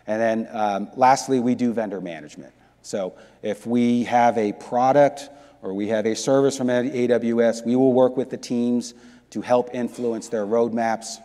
[0.08, 2.52] And then um, lastly, we do vendor management.
[2.82, 5.30] So if we have a product
[5.62, 8.92] or we have a service from AWS, we will work with the teams
[9.30, 11.18] to help influence their roadmaps.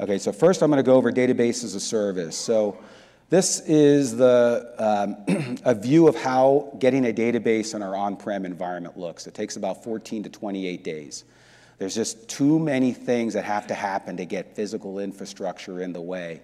[0.00, 2.38] Okay, so first I'm going to go over database as a service.
[2.38, 2.78] So
[3.30, 8.96] this is the, um, a view of how getting a database in our on-prem environment
[8.96, 9.26] looks.
[9.26, 11.24] It takes about 14 to 28 days.
[11.78, 16.00] There's just too many things that have to happen to get physical infrastructure in the
[16.00, 16.40] way.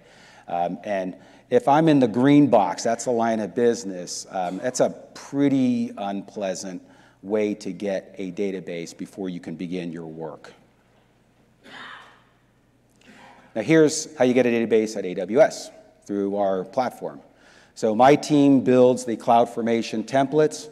[0.47, 1.15] Um, and
[1.49, 5.91] if I'm in the green box, that's a line of business, um, that's a pretty
[5.97, 6.83] unpleasant
[7.23, 10.53] way to get a database before you can begin your work.
[13.55, 15.71] Now, here's how you get a database at AWS
[16.05, 17.21] through our platform.
[17.75, 20.69] So, my team builds the CloudFormation templates.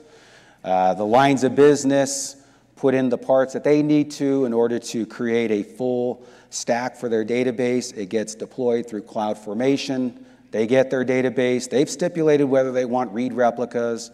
[0.63, 2.37] Uh, the lines of business
[2.75, 6.95] put in the parts that they need to in order to create a full stack
[6.95, 7.95] for their database.
[7.97, 10.23] It gets deployed through CloudFormation.
[10.51, 11.69] They get their database.
[11.69, 14.11] They've stipulated whether they want read replicas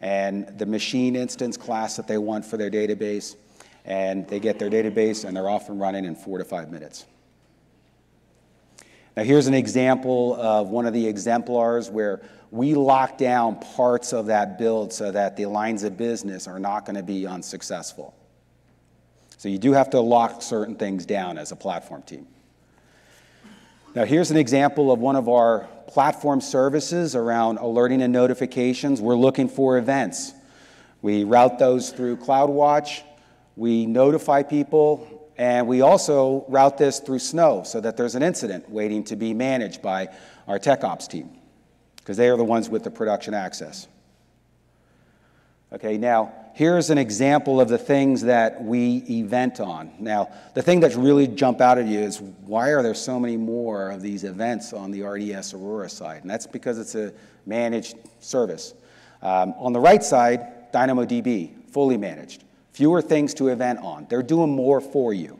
[0.00, 3.36] and the machine instance class that they want for their database.
[3.84, 7.06] And they get their database and they're off and running in four to five minutes.
[9.16, 12.20] Now, here's an example of one of the exemplars where
[12.50, 16.84] we lock down parts of that build so that the lines of business are not
[16.84, 18.14] going to be unsuccessful.
[19.36, 22.26] So you do have to lock certain things down as a platform team.
[23.94, 29.00] Now, here's an example of one of our platform services around alerting and notifications.
[29.00, 30.32] We're looking for events.
[31.02, 33.02] We route those through CloudWatch.
[33.56, 38.68] We notify people, and we also route this through Snow so that there's an incident
[38.68, 40.10] waiting to be managed by
[40.46, 41.30] our tech ops team,
[41.96, 43.88] because they are the ones with the production access.
[45.72, 49.90] Okay, now here's an example of the things that we event on.
[49.98, 53.38] Now, the thing that's really jump out at you is why are there so many
[53.38, 56.20] more of these events on the RDS Aurora side?
[56.20, 57.14] And that's because it's a
[57.46, 58.74] managed service.
[59.22, 62.44] Um, on the right side, DynamoDB, fully managed.
[62.80, 64.06] Fewer things to event on.
[64.08, 65.38] They're doing more for you.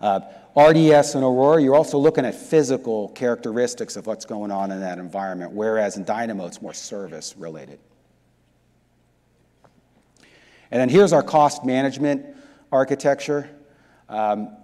[0.00, 0.20] Uh,
[0.56, 4.96] RDS and Aurora, you're also looking at physical characteristics of what's going on in that
[4.96, 7.78] environment, whereas in Dynamo, it's more service related.
[10.70, 12.24] And then here's our cost management
[12.72, 13.50] architecture.
[14.08, 14.56] Um,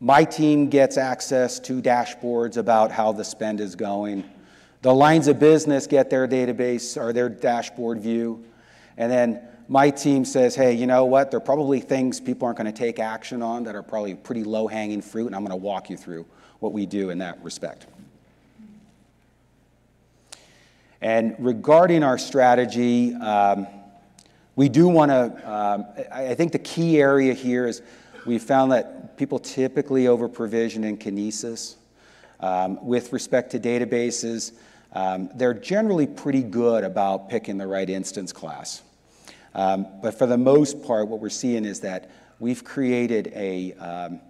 [0.00, 4.28] my team gets access to dashboards about how the spend is going.
[4.80, 8.46] The lines of business get their database or their dashboard view.
[8.96, 11.30] And then my team says, hey, you know what?
[11.30, 14.44] There are probably things people aren't going to take action on that are probably pretty
[14.44, 16.26] low hanging fruit, and I'm going to walk you through
[16.60, 17.86] what we do in that respect.
[21.00, 23.66] And regarding our strategy, um,
[24.56, 27.80] we do want to, um, I think the key area here is
[28.26, 31.76] we found that people typically over provision in Kinesis.
[32.40, 34.52] Um, with respect to databases,
[34.92, 38.82] um, they're generally pretty good about picking the right instance class.
[39.54, 44.20] Um, but for the most part, what we're seeing is that we've created a, um,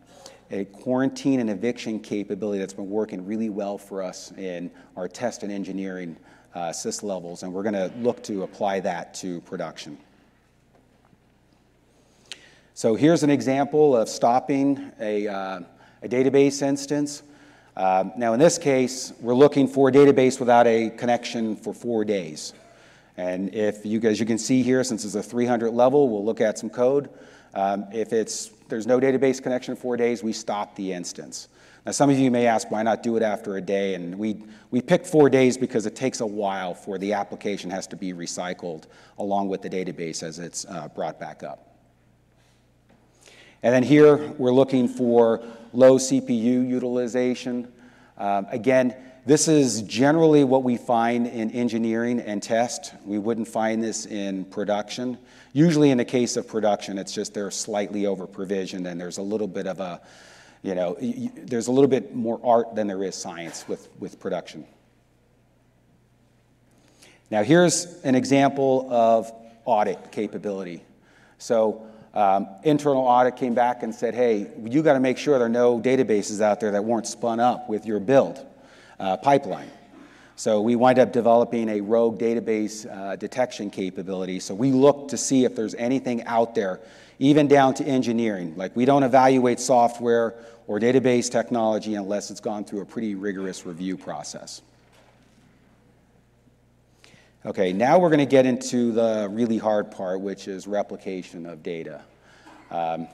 [0.50, 5.42] a quarantine and eviction capability that's been working really well for us in our test
[5.42, 6.16] and engineering
[6.54, 9.96] uh, sys levels, and we're going to look to apply that to production.
[12.74, 15.60] So here's an example of stopping a, uh,
[16.02, 17.22] a database instance.
[17.76, 22.04] Uh, now in this case, we're looking for a database without a connection for four
[22.04, 22.54] days.
[23.16, 26.40] And if you, as you can see here, since it's a 300 level, we'll look
[26.40, 27.10] at some code.
[27.54, 31.48] Um, if it's, there's no database connection for four days, we stop the instance.
[31.84, 33.94] Now, some of you may ask, why not do it after a day?
[33.94, 37.86] And we, we picked four days because it takes a while for the application has
[37.88, 38.84] to be recycled
[39.18, 41.72] along with the database as it's uh, brought back up.
[43.64, 47.72] And then here, we're looking for low CPU utilization.
[48.16, 52.92] Um, again, this is generally what we find in engineering and test.
[53.04, 55.16] We wouldn't find this in production.
[55.52, 59.22] Usually in the case of production, it's just they're slightly over provisioned and there's a
[59.22, 60.00] little bit of a,
[60.62, 60.96] you know,
[61.36, 64.66] there's a little bit more art than there is science with, with production.
[67.30, 69.32] Now here's an example of
[69.64, 70.82] audit capability.
[71.38, 75.46] So um, internal audit came back and said, hey, you got to make sure there
[75.46, 78.44] are no databases out there that weren't spun up with your build
[79.02, 79.70] uh, pipeline.
[80.36, 84.40] So we wind up developing a rogue database uh, detection capability.
[84.40, 86.80] So we look to see if there's anything out there,
[87.18, 88.54] even down to engineering.
[88.56, 90.34] Like we don't evaluate software
[90.66, 94.62] or database technology unless it's gone through a pretty rigorous review process.
[97.44, 101.62] Okay, now we're going to get into the really hard part, which is replication of
[101.62, 102.00] data.
[102.70, 103.08] Um,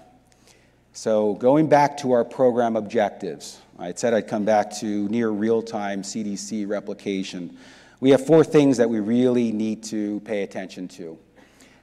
[0.98, 6.02] so going back to our program objectives, I said I'd come back to near real-time
[6.02, 7.56] CDC replication.
[8.00, 11.16] We have four things that we really need to pay attention to.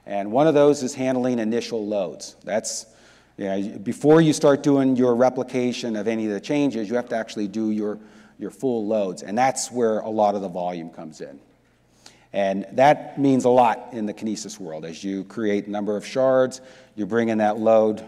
[0.04, 2.36] And one of those is handling initial loads.
[2.44, 2.84] That's,
[3.38, 7.48] before you start doing your replication of any of the changes, you have to actually
[7.48, 7.98] do your,
[8.38, 9.22] your full loads.
[9.22, 11.40] And that's where a lot of the volume comes in.
[12.34, 14.84] And that means a lot in the Kinesis world.
[14.84, 16.60] As you create a number of shards,
[16.96, 18.04] you bring in that load.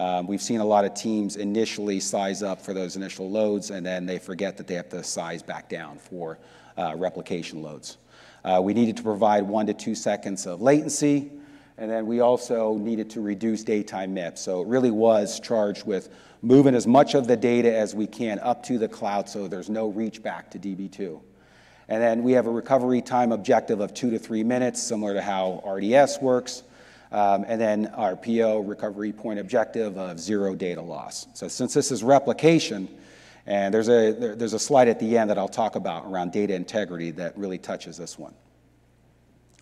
[0.00, 3.84] Um, we've seen a lot of teams initially size up for those initial loads, and
[3.84, 6.38] then they forget that they have to size back down for
[6.78, 7.98] uh, replication loads.
[8.42, 11.30] Uh, we needed to provide one to two seconds of latency,
[11.76, 14.38] And then we also needed to reduce daytime MIPS.
[14.38, 16.08] So it really was charged with
[16.40, 19.68] moving as much of the data as we can up to the cloud so there's
[19.68, 21.20] no reach back to DB2.
[21.90, 25.20] And then we have a recovery time objective of two to three minutes, similar to
[25.20, 26.62] how RDS works.
[27.12, 31.26] Um, and then our PO recovery point objective of zero data loss.
[31.34, 32.88] So since this is replication,
[33.46, 36.30] and there's a, there, there's a slide at the end that I'll talk about around
[36.30, 38.34] data integrity that really touches this one.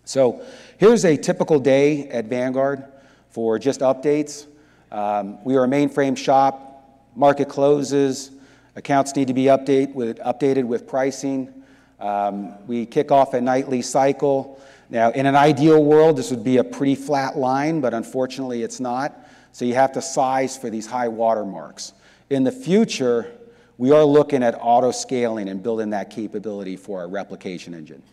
[0.05, 0.43] So
[0.77, 2.83] here's a typical day at Vanguard
[3.29, 4.45] for just updates.
[4.91, 7.09] Um, we are a mainframe shop.
[7.15, 8.31] Market closes.
[8.75, 11.58] Accounts need to be update with, updated with pricing.
[11.99, 14.61] Um, we kick off a nightly cycle.
[14.89, 18.79] Now, in an ideal world, this would be a pretty flat line, but unfortunately it's
[18.79, 19.13] not.
[19.51, 21.93] So you have to size for these high water marks.
[22.29, 23.31] In the future,
[23.77, 28.03] we are looking at auto scaling and building that capability for our replication engine.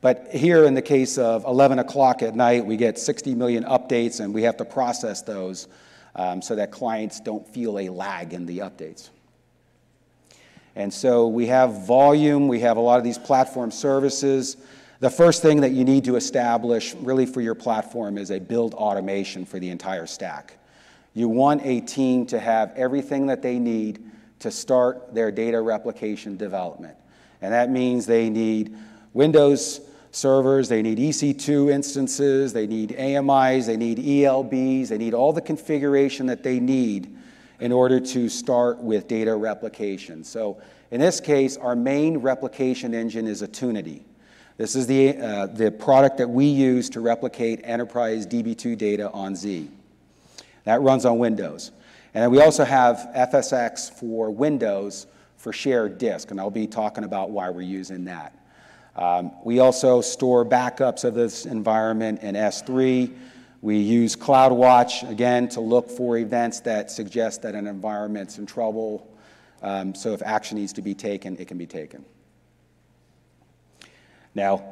[0.00, 4.20] But here in the case of 11 o'clock at night, we get 60 million updates
[4.20, 5.66] and we have to process those
[6.14, 9.08] um, so that clients don't feel a lag in the updates.
[10.76, 14.56] And so we have volume, we have a lot of these platform services.
[15.00, 18.74] The first thing that you need to establish really for your platform is a build
[18.74, 20.58] automation for the entire stack.
[21.14, 24.02] You want a team to have everything that they need
[24.40, 26.96] to start their data replication development.
[27.40, 28.76] And that means they need
[29.12, 35.32] Windows servers, they need EC2 instances, they need AMIs, they need ELBs, they need all
[35.32, 37.16] the configuration that they need
[37.60, 40.24] in order to start with data replication.
[40.24, 44.04] So in this case, our main replication engine is Attunity.
[44.56, 49.34] This is the, uh, the product that we use to replicate enterprise DB2 data on
[49.34, 49.68] Z.
[50.64, 51.72] That runs on Windows.
[52.14, 57.30] And we also have FSx for Windows for shared disk, and I'll be talking about
[57.30, 58.38] why we're using that.
[58.96, 63.12] Um, we also store backups of this environment in S3.
[63.64, 69.10] We use CloudWatch, again, to look for events that suggest that an environment's in trouble.
[69.62, 72.04] Um, so if action needs to be taken, it can be taken.
[74.34, 74.62] Now,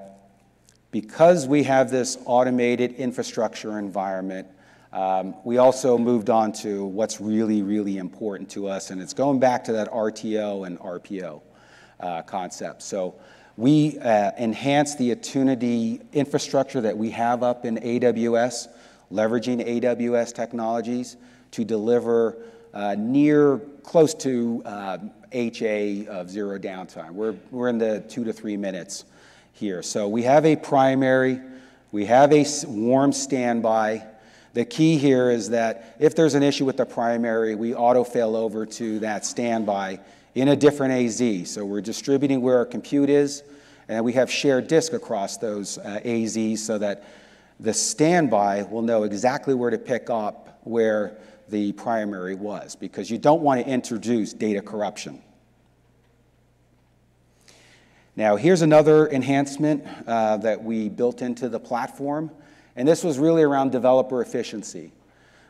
[0.90, 4.46] because we have this automated infrastructure environment,
[4.92, 9.40] um, we also moved on to what's really, really important to us, and it's going
[9.40, 11.40] back to that RTO and RPO
[12.02, 12.82] uh, concept.
[12.82, 13.14] So
[13.56, 18.68] we uh, enhance the Attunity infrastructure that we have up in AWS,
[19.12, 21.16] leveraging AWS technologies
[21.52, 22.36] to deliver
[22.72, 24.98] uh, near close to uh,
[25.32, 27.10] HA of zero downtime.
[27.10, 29.04] We're, we're in the two to three minutes
[29.52, 29.82] here.
[29.82, 31.40] So we have a primary,
[31.90, 34.06] we have a warm standby.
[34.54, 38.34] The key here is that if there's an issue with the primary, we auto fail
[38.34, 40.00] over to that standby
[40.34, 41.50] in a different AZ.
[41.50, 43.42] So we're distributing where our compute is,
[43.88, 47.04] and we have shared disk across those uh, AZs so that
[47.60, 51.16] the standby will know exactly where to pick up where
[51.48, 55.20] the primary was, because you don't want to introduce data corruption.
[58.14, 62.30] Now, here's another enhancement uh, that we built into the platform,
[62.76, 64.92] and this was really around developer efficiency.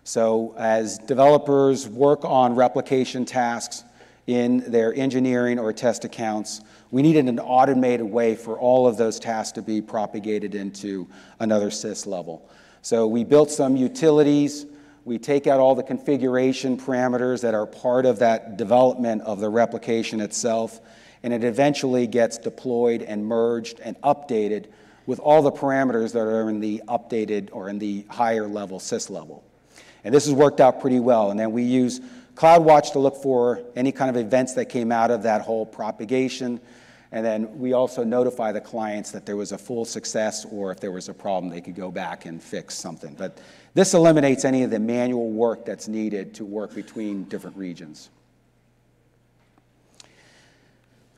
[0.05, 3.85] So as developers work on replication tasks,
[4.27, 6.61] in their engineering or test accounts.
[6.91, 11.09] We needed an automated way for all of those tasks to be propagated into
[11.41, 12.49] another sys level.
[12.83, 14.67] So we built some utilities.
[15.05, 19.49] We take out all the configuration parameters that are part of that development of the
[19.49, 20.81] replication itself,
[21.23, 24.67] and it eventually gets deployed and merged and updated
[25.07, 29.11] with all the parameters that are in the updated or in the higher level sys
[29.11, 29.43] level.
[30.05, 31.31] And this has worked out pretty well.
[31.31, 32.01] And then we use
[32.35, 36.61] CloudWatch to look for any kind of events that came out of that whole propagation.
[37.13, 40.81] And then we also notify the clients that there was a full success or if
[40.81, 43.15] there was a problem, they could go back and fix something.
[43.15, 43.39] But
[43.75, 48.09] this eliminates any of the manual work that's needed to work between different regions.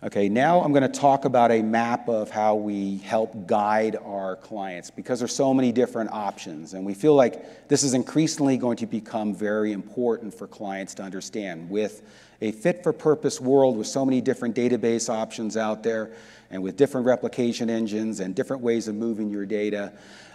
[0.04, 4.36] Okay, now I'm going to talk about a map of how we help guide our
[4.36, 8.76] clients because there's so many different options and we feel like this is increasingly going
[8.76, 12.02] to become very important for clients to understand with
[12.42, 16.12] a fit for purpose world with so many different database options out there
[16.50, 19.90] and with different replication engines and different ways of moving your data.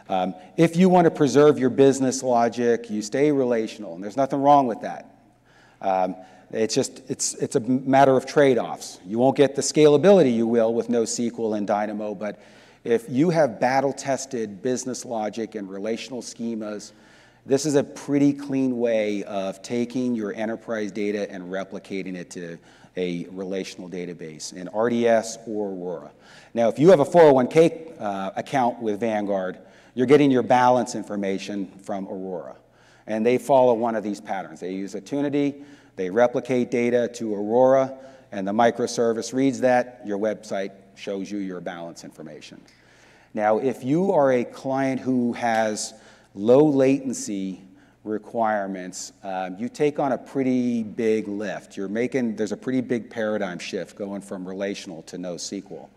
[0.07, 4.41] Um, if you want to preserve your business logic, you stay relational and there's nothing
[4.41, 5.15] wrong with that.
[5.80, 6.15] Um,
[6.52, 9.00] it's just, it's, it's a matter of trade-offs.
[9.06, 12.39] You won't get the scalability you will with NoSQL and Dynamo, but
[12.84, 16.93] if you have battle-tested business logic and relational schemas,
[17.45, 22.58] this is a pretty clean way of taking your enterprise data and replicating it to
[22.97, 26.12] a relational database in RDS or Aurora.
[26.54, 29.60] Now, if you have a 401k uh, account with Vanguard,
[29.93, 32.56] you're getting your balance information from Aurora.
[33.08, 34.60] And they follow one of these patterns.
[34.60, 35.64] They use Attunity,
[36.00, 37.93] they replicate data to Aurora,
[38.32, 40.02] and the microservice reads that.
[40.06, 42.62] Your website shows you your balance information.
[43.34, 45.93] Now, if you are a client who has
[46.34, 47.62] low latency
[48.06, 51.76] requirements, um, you take on a pretty big lift.
[51.76, 55.89] You're making, there's a pretty big paradigm shift going from relational to NoSQL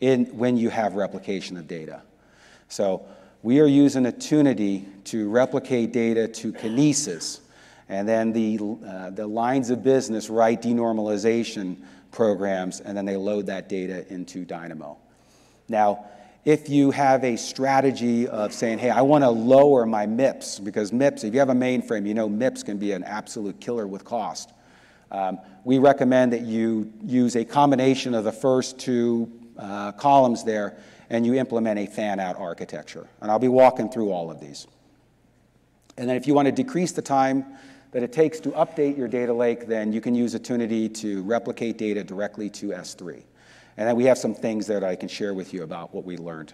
[0.00, 2.02] in, when you have replication of data.
[2.68, 3.06] So
[3.42, 7.40] we are using Attunity to replicate data to Kinesis,
[7.88, 11.76] and then the, uh, the lines of business write denormalization
[12.10, 14.98] programs, and then they load that data into Dynamo.
[15.68, 16.06] Now,
[16.44, 20.92] if you have a strategy of saying, hey, I want to lower my MIPS, because
[20.92, 24.04] MIPS, if you have a mainframe, you know MIPS can be an absolute killer with
[24.04, 24.52] cost.
[25.10, 30.76] Um, we recommend that you use a combination of the first two uh, columns there
[31.10, 33.06] and you implement a fan-out architecture.
[33.20, 34.66] And I'll be walking through all of these.
[35.96, 37.44] And then if you want to decrease the time
[37.96, 41.78] that it takes to update your data lake, then you can use Attunity to replicate
[41.78, 43.22] data directly to S3.
[43.78, 46.18] And then we have some things that I can share with you about what we
[46.18, 46.52] learned.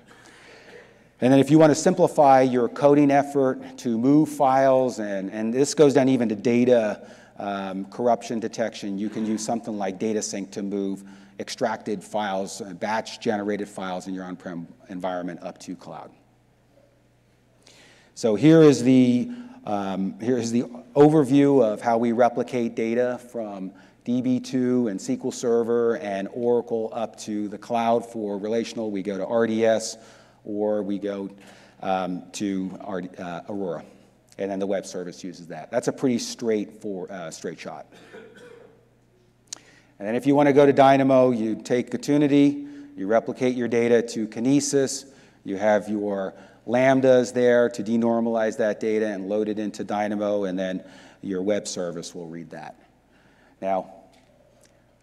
[1.20, 5.53] And then if you want to simplify your coding effort to move files, and, and
[5.53, 7.09] this goes down even to data
[7.40, 11.03] um, corruption detection, you can use something like DataSync to move
[11.40, 16.12] extracted files, uh, batch generated files in your on-prem environment up to cloud.
[18.14, 19.28] So here is the,
[19.64, 20.62] um, here is the
[20.96, 23.72] overview of how we replicate data from
[24.04, 28.90] DB2 and SQL Server and Oracle up to the cloud for relational.
[28.90, 29.98] We go to RDS
[30.44, 31.30] or we go
[31.80, 33.84] um, to uh, Aurora.
[34.38, 35.70] And then the web service uses that.
[35.70, 37.86] That's a pretty straight, for, uh, straight shot.
[39.98, 43.68] And then if you want to go to Dynamo, you take Attunity, you replicate your
[43.68, 45.04] data to Kinesis,
[45.44, 46.34] you have your
[46.66, 50.84] lambdas there to denormalize that data and load it into Dynamo, and then
[51.22, 52.76] your web service will read that.
[53.60, 53.92] Now,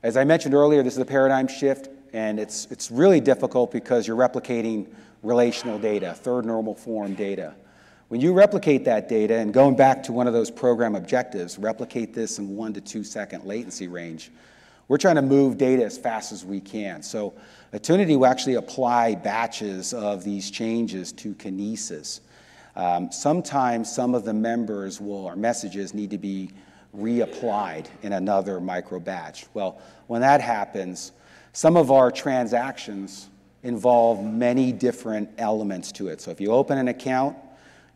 [0.04, 4.08] as I mentioned earlier, this is a paradigm shift, and it's, it's really difficult because
[4.08, 4.88] you're replicating
[5.24, 7.54] relational data, third normal form data.
[8.08, 12.14] When you replicate that data, and going back to one of those program objectives, replicate
[12.14, 14.32] this in one to two second latency range,
[14.88, 17.04] we're trying to move data as fast as we can.
[17.04, 17.34] So
[17.72, 22.22] Attunity will actually apply batches of these changes to Kinesis.
[22.76, 26.50] Um, sometimes some of the members will, or messages need to be
[26.96, 29.46] reapplied in another micro batch.
[29.54, 31.12] Well, when that happens,
[31.54, 33.30] some of our transactions
[33.62, 36.22] involve many different elements to it.
[36.22, 37.38] So if you open an account,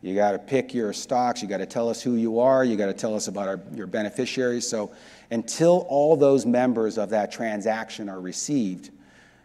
[0.02, 2.76] you got to pick your stocks, you got to tell us who you are, you
[2.76, 4.68] got to tell us about our, your beneficiaries.
[4.68, 4.92] So
[5.30, 8.90] until all those members of that transaction are received,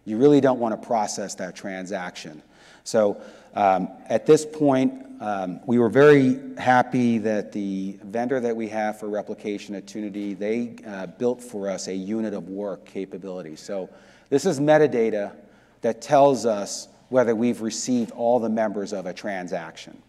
[0.10, 2.41] you really don't want to process that transaction.
[2.84, 3.22] So
[3.55, 8.99] um, at this point, um, we were very happy that the vendor that we have
[8.99, 13.55] for replication Attunity, they uh, built for us a unit of work capability.
[13.55, 13.89] So
[14.30, 15.36] this is metadata
[15.82, 20.01] that tells us whether we've received all the members of a transaction.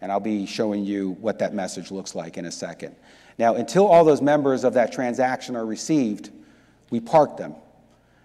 [0.00, 2.94] And I'll be showing you what that message looks like in a second.
[3.38, 6.30] Now, until all those members of that transaction are received,
[6.90, 7.54] we park them.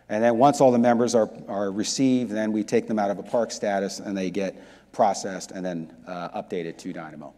[0.09, 3.17] And then once all the members are, are received, then we take them out of
[3.17, 7.33] a park status and they get processed and then uh, updated to Dynamo.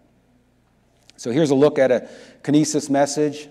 [1.15, 2.09] So here's a look at a
[2.43, 3.47] Kinesis message.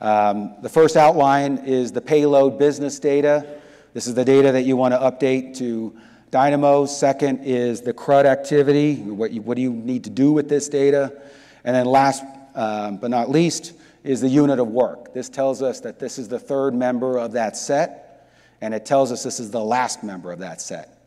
[0.00, 3.46] Um, the first outline is the payload business data.
[3.92, 5.96] This is the data that you want to update to
[6.30, 6.86] Dynamo.
[6.86, 8.96] Second is the CRUD activity.
[8.96, 11.12] What, you, what do you need to do with this data?
[11.62, 15.12] And then last um, but not least is the unit of work.
[15.12, 18.03] This tells us that this is the third member of that set,
[18.64, 21.06] and it tells us this is the last member of that set.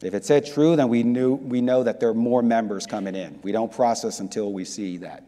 [0.00, 3.14] If it said true, then we, knew, we know that there are more members coming
[3.14, 3.38] in.
[3.42, 5.22] We don't process until we see that.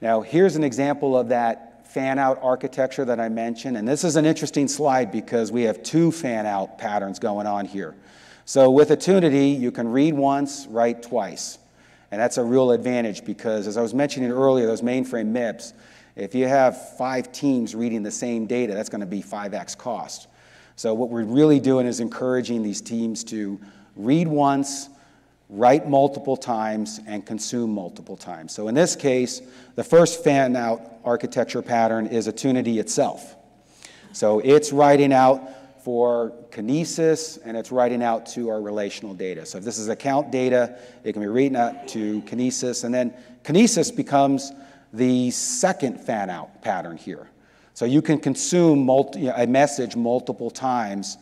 [0.00, 3.76] Now, here's an example of that fan out architecture that I mentioned.
[3.76, 7.66] And this is an interesting slide because we have two fan out patterns going on
[7.66, 7.94] here.
[8.46, 11.58] So with Attunity, you can read once, write twice.
[12.10, 15.74] And that's a real advantage because, as I was mentioning earlier, those mainframe MIPS,
[16.16, 20.28] if you have five teams reading the same data, that's going to be 5x cost.
[20.76, 23.60] So what we're really doing is encouraging these teams to
[23.96, 24.88] read once,
[25.48, 28.52] write multiple times, and consume multiple times.
[28.52, 29.42] So in this case,
[29.74, 33.36] the first fan out architecture pattern is Attunity itself.
[34.12, 35.42] So it's writing out
[35.84, 39.46] for Kinesis, and it's writing out to our relational data.
[39.46, 43.14] So if this is account data, it can be written out to Kinesis, and then
[43.44, 44.52] Kinesis becomes
[44.92, 47.28] the second fan out pattern here.
[47.74, 51.16] So you can consume multi, a message multiple times.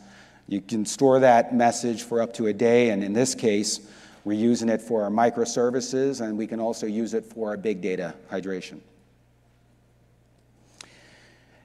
[0.47, 3.79] You can store that message for up to a day, and in this case,
[4.25, 7.81] we're using it for our microservices, and we can also use it for our big
[7.81, 8.79] data hydration.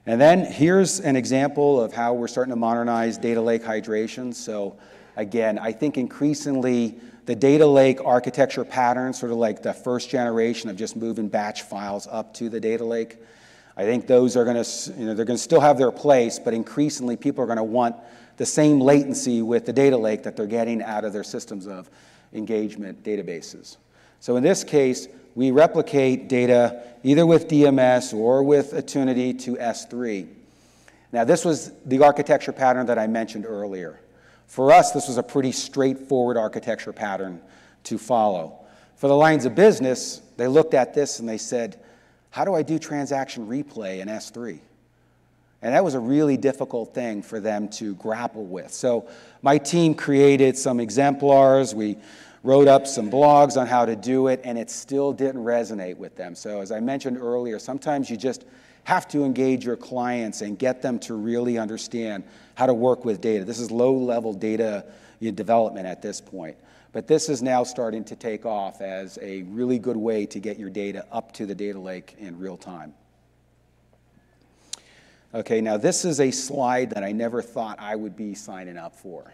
[0.07, 4.34] And then here's an example of how we're starting to modernize data lake hydration.
[4.34, 4.76] So
[5.16, 10.68] again, I think increasingly the data lake architecture pattern, sort of like the first generation
[10.68, 13.18] of just moving batch files up to the data lake,
[13.76, 16.38] I think those are going to, you know, they're going to still have their place,
[16.38, 17.96] but increasingly people are going to want
[18.36, 21.90] the same latency with the data lake that they're getting out of their systems of
[22.32, 23.76] engagement databases.
[24.20, 30.28] So in this case, we replicate data either with DMS or with Attunity to S3.
[31.12, 34.00] Now, this was the architecture pattern that I mentioned earlier.
[34.55, 37.40] For us, this was a pretty straightforward architecture pattern
[37.82, 38.61] to follow.
[38.94, 41.80] For the lines of business, they looked at this and they said,
[42.30, 44.61] how do I do transaction replay in S3?
[45.61, 48.72] And that was a really difficult thing for them to grapple with.
[48.72, 49.09] So
[49.42, 51.74] my team created some exemplars.
[51.74, 51.96] We
[52.44, 56.14] wrote up some blogs on how to do it, and it still didn't resonate with
[56.14, 56.36] them.
[56.36, 58.44] So as I mentioned earlier, sometimes you just
[58.84, 62.22] have to engage your clients and get them to really understand
[62.55, 63.44] how to work with data.
[63.44, 64.84] This is low-level data
[65.20, 66.57] development at this point.
[66.92, 70.59] But this is now starting to take off as a really good way to get
[70.59, 72.94] your data up to the data lake in real time.
[75.34, 78.94] Okay, now this is a slide that I never thought I would be signing up
[78.94, 79.32] for.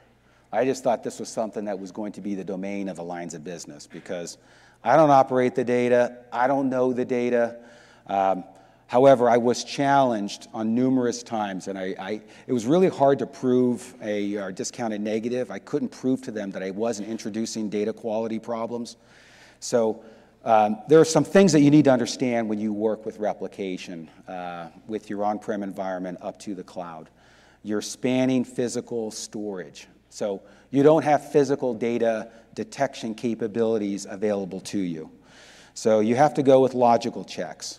[0.51, 3.05] I just thought this was something that was going to be the domain of the
[3.05, 4.39] lines of business because
[4.83, 7.57] I don't operate the data, I don't know the data.
[8.07, 8.45] Um,
[8.91, 13.26] However, I was challenged on numerous times, and I, I, it was really hard to
[13.26, 15.53] prove a, a discounted negative.
[15.53, 18.97] I couldn't prove to them that I wasn't introducing data quality problems.
[19.61, 20.03] So
[20.45, 24.11] um, there are some things that you need to understand when you work with replication
[24.26, 27.11] uh, with your on-prem environment up to the cloud.
[27.62, 29.86] You're spanning physical storage.
[30.09, 35.12] So you don't have physical data detection capabilities available to you.
[35.74, 37.78] So you have to go with logical checks.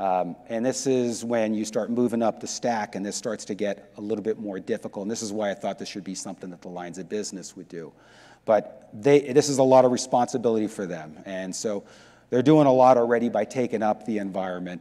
[0.00, 3.54] Um, and this is when you start moving up the stack, and this starts to
[3.54, 5.02] get a little bit more difficult.
[5.02, 7.54] And this is why I thought this should be something that the lines of business
[7.54, 7.92] would do.
[8.46, 11.18] But they, this is a lot of responsibility for them.
[11.26, 11.84] And so
[12.30, 14.80] they're doing a lot already by taking up the environment.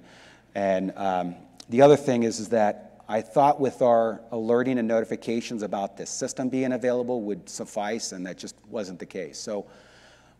[0.56, 1.36] And um,
[1.68, 6.10] the other thing is, is that I thought with our alerting and notifications about this
[6.10, 9.38] system being available would suffice, and that just wasn't the case.
[9.38, 9.66] So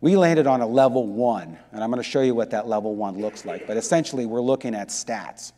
[0.00, 2.94] we landed on a level one, and I'm going to show you what that level
[2.94, 3.66] one looks like.
[3.66, 5.52] But essentially, we're looking at stats,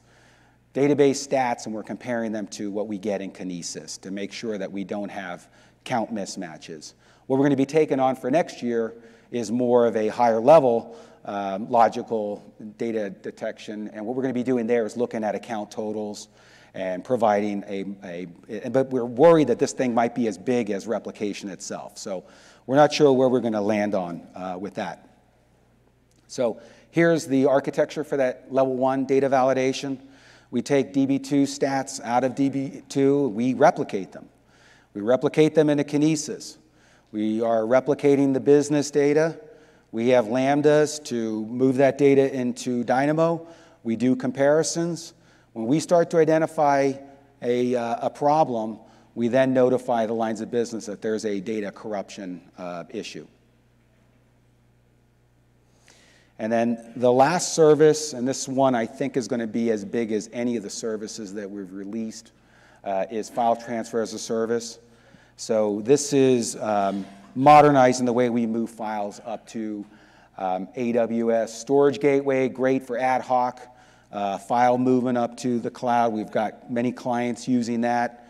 [0.75, 4.59] database stats, and we're comparing them to what we get in Kinesis to make sure
[4.59, 5.49] that we don't have
[5.85, 6.95] count mismatches.
[7.27, 8.95] What we're going to be taking on for next year
[9.31, 12.43] is more of a higher level um, logical
[12.79, 13.89] data detection.
[13.93, 16.29] And what we're going to be doing there is looking at account totals
[16.75, 20.87] and providing a, a, but we're worried that this thing might be as big as
[20.87, 21.99] replication itself.
[21.99, 22.25] So
[22.67, 25.09] we're not sure where we're going to land on uh, with that.
[26.29, 26.61] So
[26.91, 29.99] here's the architecture for that level one data validation.
[30.51, 34.29] We take DB2 stats out of DB2, we replicate them.
[34.95, 36.59] We replicate them into Kinesis.
[37.11, 39.39] We are replicating the business data.
[39.91, 43.47] We have lambdas to move that data into Dynamo.
[43.83, 45.15] We do comparisons.
[45.53, 46.93] When we start to identify
[47.43, 48.79] a, uh, a problem,
[49.15, 53.27] we then notify the lines of business that there's a data corruption uh, issue.
[56.39, 59.85] And then the last service, and this one I think is going to be as
[59.85, 62.33] big as any of the services that we've released,
[62.85, 64.79] uh, is file transfer as a service.
[65.37, 69.85] So this is um, modernizing the way we move files up to
[70.39, 73.61] um, AWS storage gateway, great for ad hoc
[74.11, 76.13] uh, file movement up to the cloud.
[76.13, 78.22] We've got many clients using that.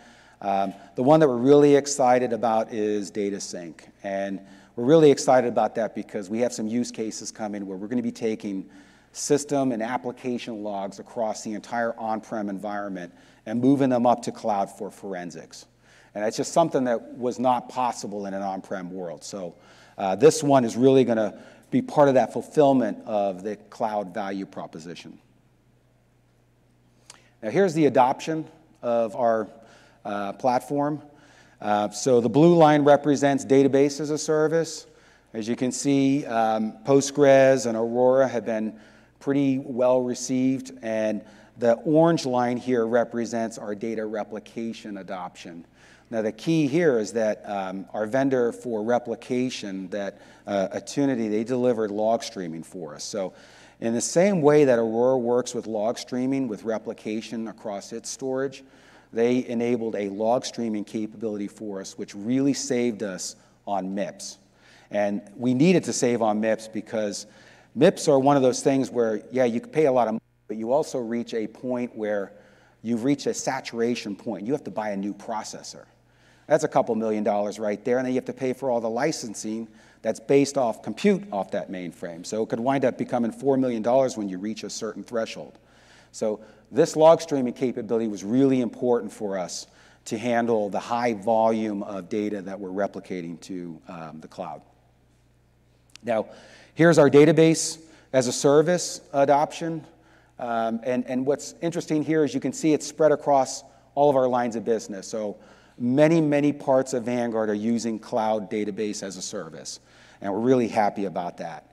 [0.42, 3.80] Um, the one that we're really excited about is DataSync.
[4.02, 4.40] And
[4.74, 7.98] we're really excited about that because we have some use cases coming where we're going
[7.98, 8.68] to be taking
[9.12, 13.14] system and application logs across the entire on-prem environment
[13.46, 15.66] and moving them up to cloud for forensics.
[16.14, 19.22] And it's just something that was not possible in an on-prem world.
[19.22, 19.54] So
[19.96, 21.38] uh, this one is really going to
[21.70, 25.18] be part of that fulfillment of the cloud value proposition.
[27.42, 28.46] Now here's the adoption
[28.82, 29.48] of our
[30.04, 31.02] uh, platform.
[31.60, 34.86] Uh, so the blue line represents database as a service.
[35.32, 38.74] As you can see, um, Postgres and Aurora have been
[39.20, 41.22] pretty well received, and
[41.58, 45.64] the orange line here represents our data replication adoption.
[46.10, 51.44] Now, the key here is that um, our vendor for replication, that uh, Attunity, they
[51.44, 53.04] delivered log streaming for us.
[53.04, 53.32] So
[53.82, 58.62] In the same way that Aurora works with log streaming with replication across its storage,
[59.12, 63.36] they enabled a log streaming capability for us, which really saved us
[63.66, 64.38] on MIPS.
[64.90, 67.26] And we needed to save on MIPS because
[67.74, 70.56] MIPS are one of those things where, yeah, you pay a lot of money, but
[70.56, 72.32] you also reach a point where
[72.82, 74.46] you've reached a saturation point.
[74.46, 75.84] You have to buy a new processor.
[76.46, 78.80] That's a couple million dollars right there, and then you have to pay for all
[78.80, 79.68] the licensing
[80.02, 82.26] that's based off compute off that mainframe.
[82.26, 83.82] So it could wind up becoming $4 million
[84.16, 85.58] when you reach a certain threshold.
[86.12, 86.40] So
[86.70, 89.66] this log streaming capability was really important for us
[90.06, 94.62] to handle the high volume of data that we're replicating to um, the cloud.
[96.02, 96.26] Now,
[96.74, 97.78] here's our database
[98.12, 99.84] as a service adoption.
[100.38, 103.62] Um, and, and what's interesting here is you can see it's spread across
[103.94, 105.06] all of our lines of business.
[105.06, 105.36] So
[105.78, 109.78] many, many parts of Vanguard are using cloud database as a service.
[110.20, 111.71] And we're really happy about that.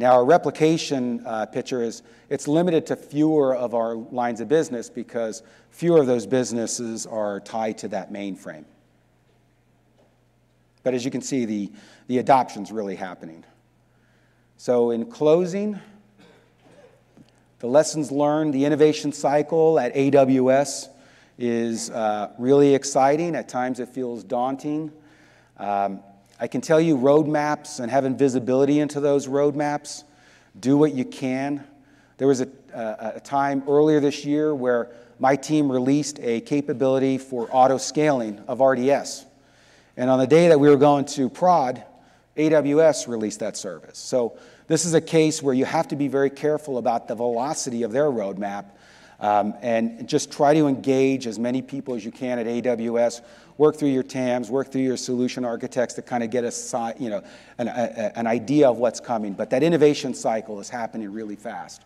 [0.00, 4.88] Now, our replication uh, picture is it's limited to fewer of our lines of business
[4.88, 8.64] because fewer of those businesses are tied to that mainframe.
[10.84, 11.70] But as you can see, the,
[12.06, 13.44] the adoption's really happening.
[14.56, 15.78] So in closing,
[17.58, 20.88] the lessons learned, the innovation cycle at AWS
[21.36, 23.36] is uh, really exciting.
[23.36, 24.92] At times it feels daunting.
[25.58, 26.00] Um,
[26.42, 30.04] I can tell you roadmaps and having visibility into those roadmaps,
[30.58, 31.62] do what you can.
[32.16, 37.18] There was a, a, a time earlier this year where my team released a capability
[37.18, 39.26] for auto scaling of RDS.
[39.98, 41.84] And on the day that we were going to prod,
[42.38, 43.98] AWS released that service.
[43.98, 47.82] So this is a case where you have to be very careful about the velocity
[47.82, 48.64] of their roadmap
[49.20, 53.20] um, and just try to engage as many people as you can at AWS.
[53.60, 57.10] Work through your TAMs, work through your solution architects to kind of get a, you
[57.10, 57.22] know,
[57.58, 59.34] an, a, an idea of what's coming.
[59.34, 61.82] But that innovation cycle is happening really fast.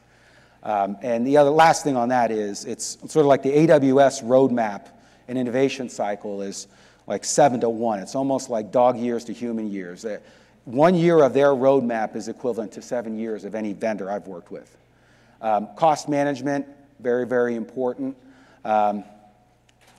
[0.62, 4.22] Um, and the other last thing on that is it's sort of like the AWS
[4.22, 4.86] roadmap
[5.26, 6.68] and innovation cycle is
[7.08, 7.98] like seven to one.
[7.98, 10.06] It's almost like dog years to human years
[10.64, 14.52] one year of their roadmap is equivalent to seven years of any vendor I've worked
[14.52, 14.76] with.
[15.42, 16.66] Um, cost management,
[17.00, 18.16] very, very important.
[18.64, 19.02] Um,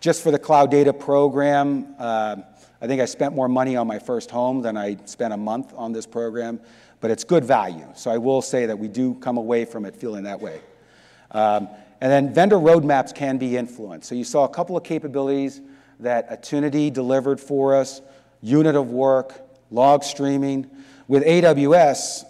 [0.05, 2.35] just for the cloud data program, uh,
[2.79, 5.73] I think I spent more money on my first home than I spent a month
[5.75, 6.59] on this program,
[7.01, 7.87] but it's good value.
[7.95, 10.61] So I will say that we do come away from it feeling that way.
[11.31, 11.69] Um,
[12.01, 14.07] and then vendor roadmaps can be influenced.
[14.07, 15.59] So you saw a couple of capabilities
[16.01, 17.99] that Attunity delivered for us,
[18.43, 19.41] unit of work,
[19.71, 20.69] log streaming.
[21.07, 22.25] With AWS,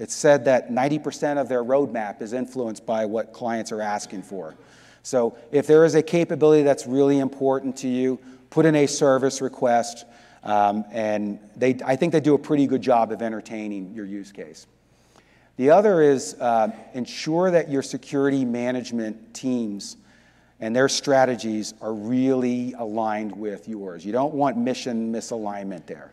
[0.00, 4.56] it's said that 90% of their roadmap is influenced by what clients are asking for.
[5.02, 8.18] So if there is a capability that's really important to you,
[8.50, 10.04] put in a service request,
[10.42, 14.32] um, and they, I think they do a pretty good job of entertaining your use
[14.32, 14.66] case.
[15.56, 19.96] The other is uh, ensure that your security management teams
[20.58, 24.04] and their strategies are really aligned with yours.
[24.04, 26.12] You don't want mission misalignment there.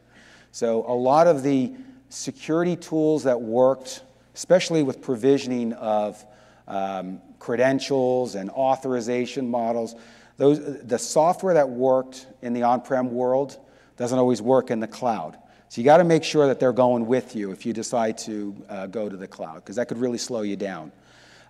[0.52, 1.74] So a lot of the
[2.10, 4.04] security tools that worked,
[4.36, 6.26] especially with provisioning of
[6.68, 9.96] um, credentials and authorization models,
[10.38, 13.58] those, the software that worked in the on-prem world
[13.98, 15.38] doesn't always work in the cloud.
[15.70, 18.56] So you got to make sure that they're going with you if you decide to
[18.70, 20.92] uh, go to the cloud, because that could really slow you down.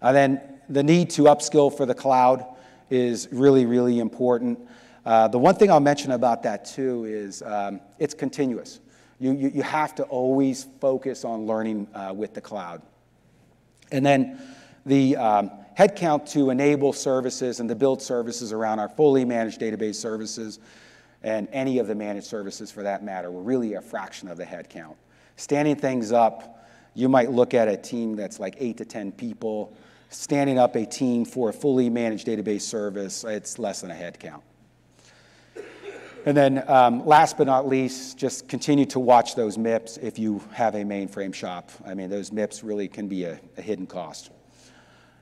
[0.01, 2.45] And then the need to upskill for the cloud
[2.89, 4.59] is really, really important.
[5.05, 8.79] Uh, the one thing I'll mention about that too is um, it's continuous.
[9.19, 12.81] You, you, you have to always focus on learning uh, with the cloud.
[13.91, 14.39] And then
[14.85, 19.95] the um, headcount to enable services and to build services around our fully managed database
[19.95, 20.59] services
[21.23, 24.45] and any of the managed services for that matter were really a fraction of the
[24.45, 24.95] headcount.
[25.35, 29.75] Standing things up, you might look at a team that's like eight to 10 people.
[30.09, 34.41] Standing up a team for a fully managed database service, it's less than a headcount.
[36.25, 40.41] And then um, last but not least, just continue to watch those MIPS if you
[40.51, 41.71] have a mainframe shop.
[41.85, 44.31] I mean, those MIPS really can be a, a hidden cost.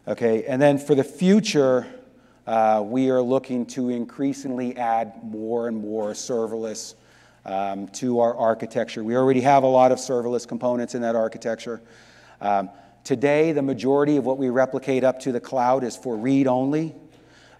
[0.07, 1.87] Okay, and then for the future,
[2.45, 6.93] uh, we are looking to increasingly add more and more serverless
[7.43, 9.03] um, to our architecture.
[9.03, 11.81] We already have a lot of serverless components in that architecture.
[12.39, 12.69] Um,
[13.03, 16.93] today, the majority of what we replicate up to the cloud is for read only.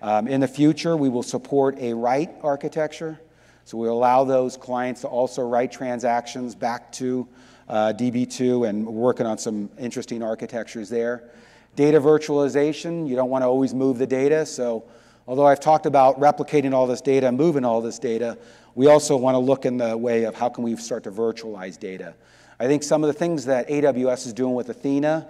[0.04, 3.20] Um, in the future, we will support a write architecture.
[3.64, 7.28] So we allow those clients to also write transactions back to
[7.68, 11.32] uh, DB2, and we're working on some interesting architectures there.
[11.76, 14.46] Data virtualization, you don't want to always move the data.
[14.46, 14.86] So
[15.28, 18.38] although I've talked about replicating all this data, and moving all this data,
[18.76, 21.80] we also want to look in the way of how can we start to virtualize
[21.80, 22.16] data.
[22.60, 25.30] I think some of the things that AWS is doing with Athena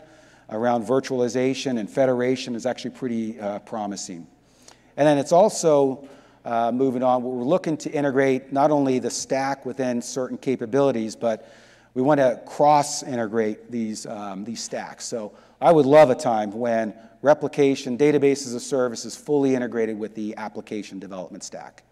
[0.52, 4.28] around virtualization and federation is actually pretty uh, promising.
[4.98, 6.08] And then it's also
[6.46, 11.50] uh, moving on, we're looking to integrate not only the stack within certain capabilities, but
[11.96, 15.06] we want to cross integrate these, um, these stacks.
[15.06, 19.98] So I would love a time when replication, databases as a service is fully integrated
[19.98, 21.84] with the application development stack.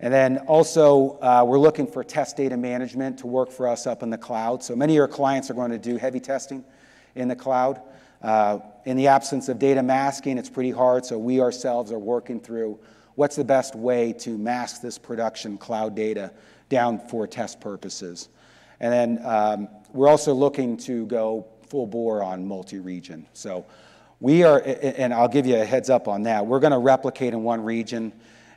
[0.00, 4.04] And then also, uh, we're looking for test data management to work for us up
[4.04, 4.62] in the cloud.
[4.62, 6.64] So many of our clients are going to do heavy testing
[7.16, 7.82] in the cloud.
[8.22, 12.38] Uh, in the absence of data masking, it's pretty hard, so we ourselves are working
[12.38, 12.78] through
[13.16, 16.32] what's the best way to mask this production cloud data
[16.68, 18.28] down for test purposes.
[18.80, 23.26] And then um, we're also looking to go full bore on multi-region.
[23.32, 23.66] So
[24.20, 27.32] we are, and I'll give you a heads up on that, we're going to replicate
[27.32, 28.12] in one region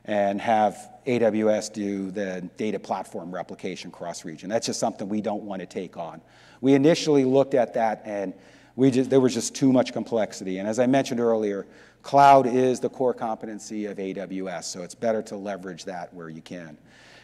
[0.06, 4.50] and have AWS do the data platform replication cross region.
[4.50, 6.22] That's just something we don't want to take on.
[6.62, 8.34] We initially looked at that and
[8.76, 10.60] we just, there was just too much complexity.
[10.60, 11.68] And as I mentioned earlier,
[12.02, 16.42] cloud is the core competency of AWS, so it's better to leverage that where you
[16.42, 16.78] can.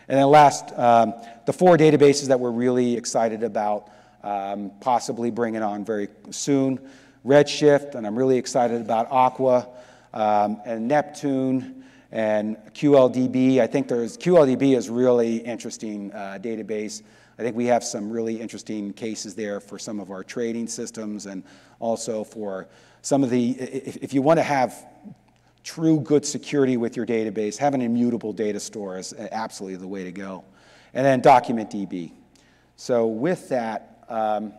[0.08, 1.14] And then last, um,
[1.45, 3.89] the four databases that we're really excited about
[4.24, 6.80] um, possibly bringing on very soon.
[7.26, 9.68] Redshift, and I'm really excited about Aqua
[10.14, 13.60] um, and Neptune and QLDB.
[13.60, 17.01] I think there's QLDB is really interesting uh, database.
[17.38, 21.26] I think we have some really interesting cases there for some of our trading systems
[21.26, 21.43] and
[21.80, 22.68] also for
[23.01, 24.74] some of the, if, if you want to have
[25.68, 30.05] true good security with your database, have an immutable data store is absolutely the way
[30.05, 30.45] to go.
[30.93, 32.13] And then DocumentDB.
[32.78, 34.53] So with that, um,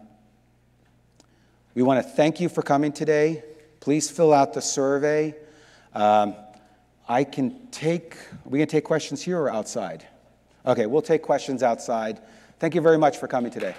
[1.74, 3.42] we want to thank you for coming today.
[3.80, 5.34] Please fill out the survey.
[5.94, 6.34] Um,
[7.08, 10.06] I can take, we can take questions here or outside?
[10.66, 12.20] Okay, we'll take questions outside.
[12.58, 13.74] Thank you very much for coming today.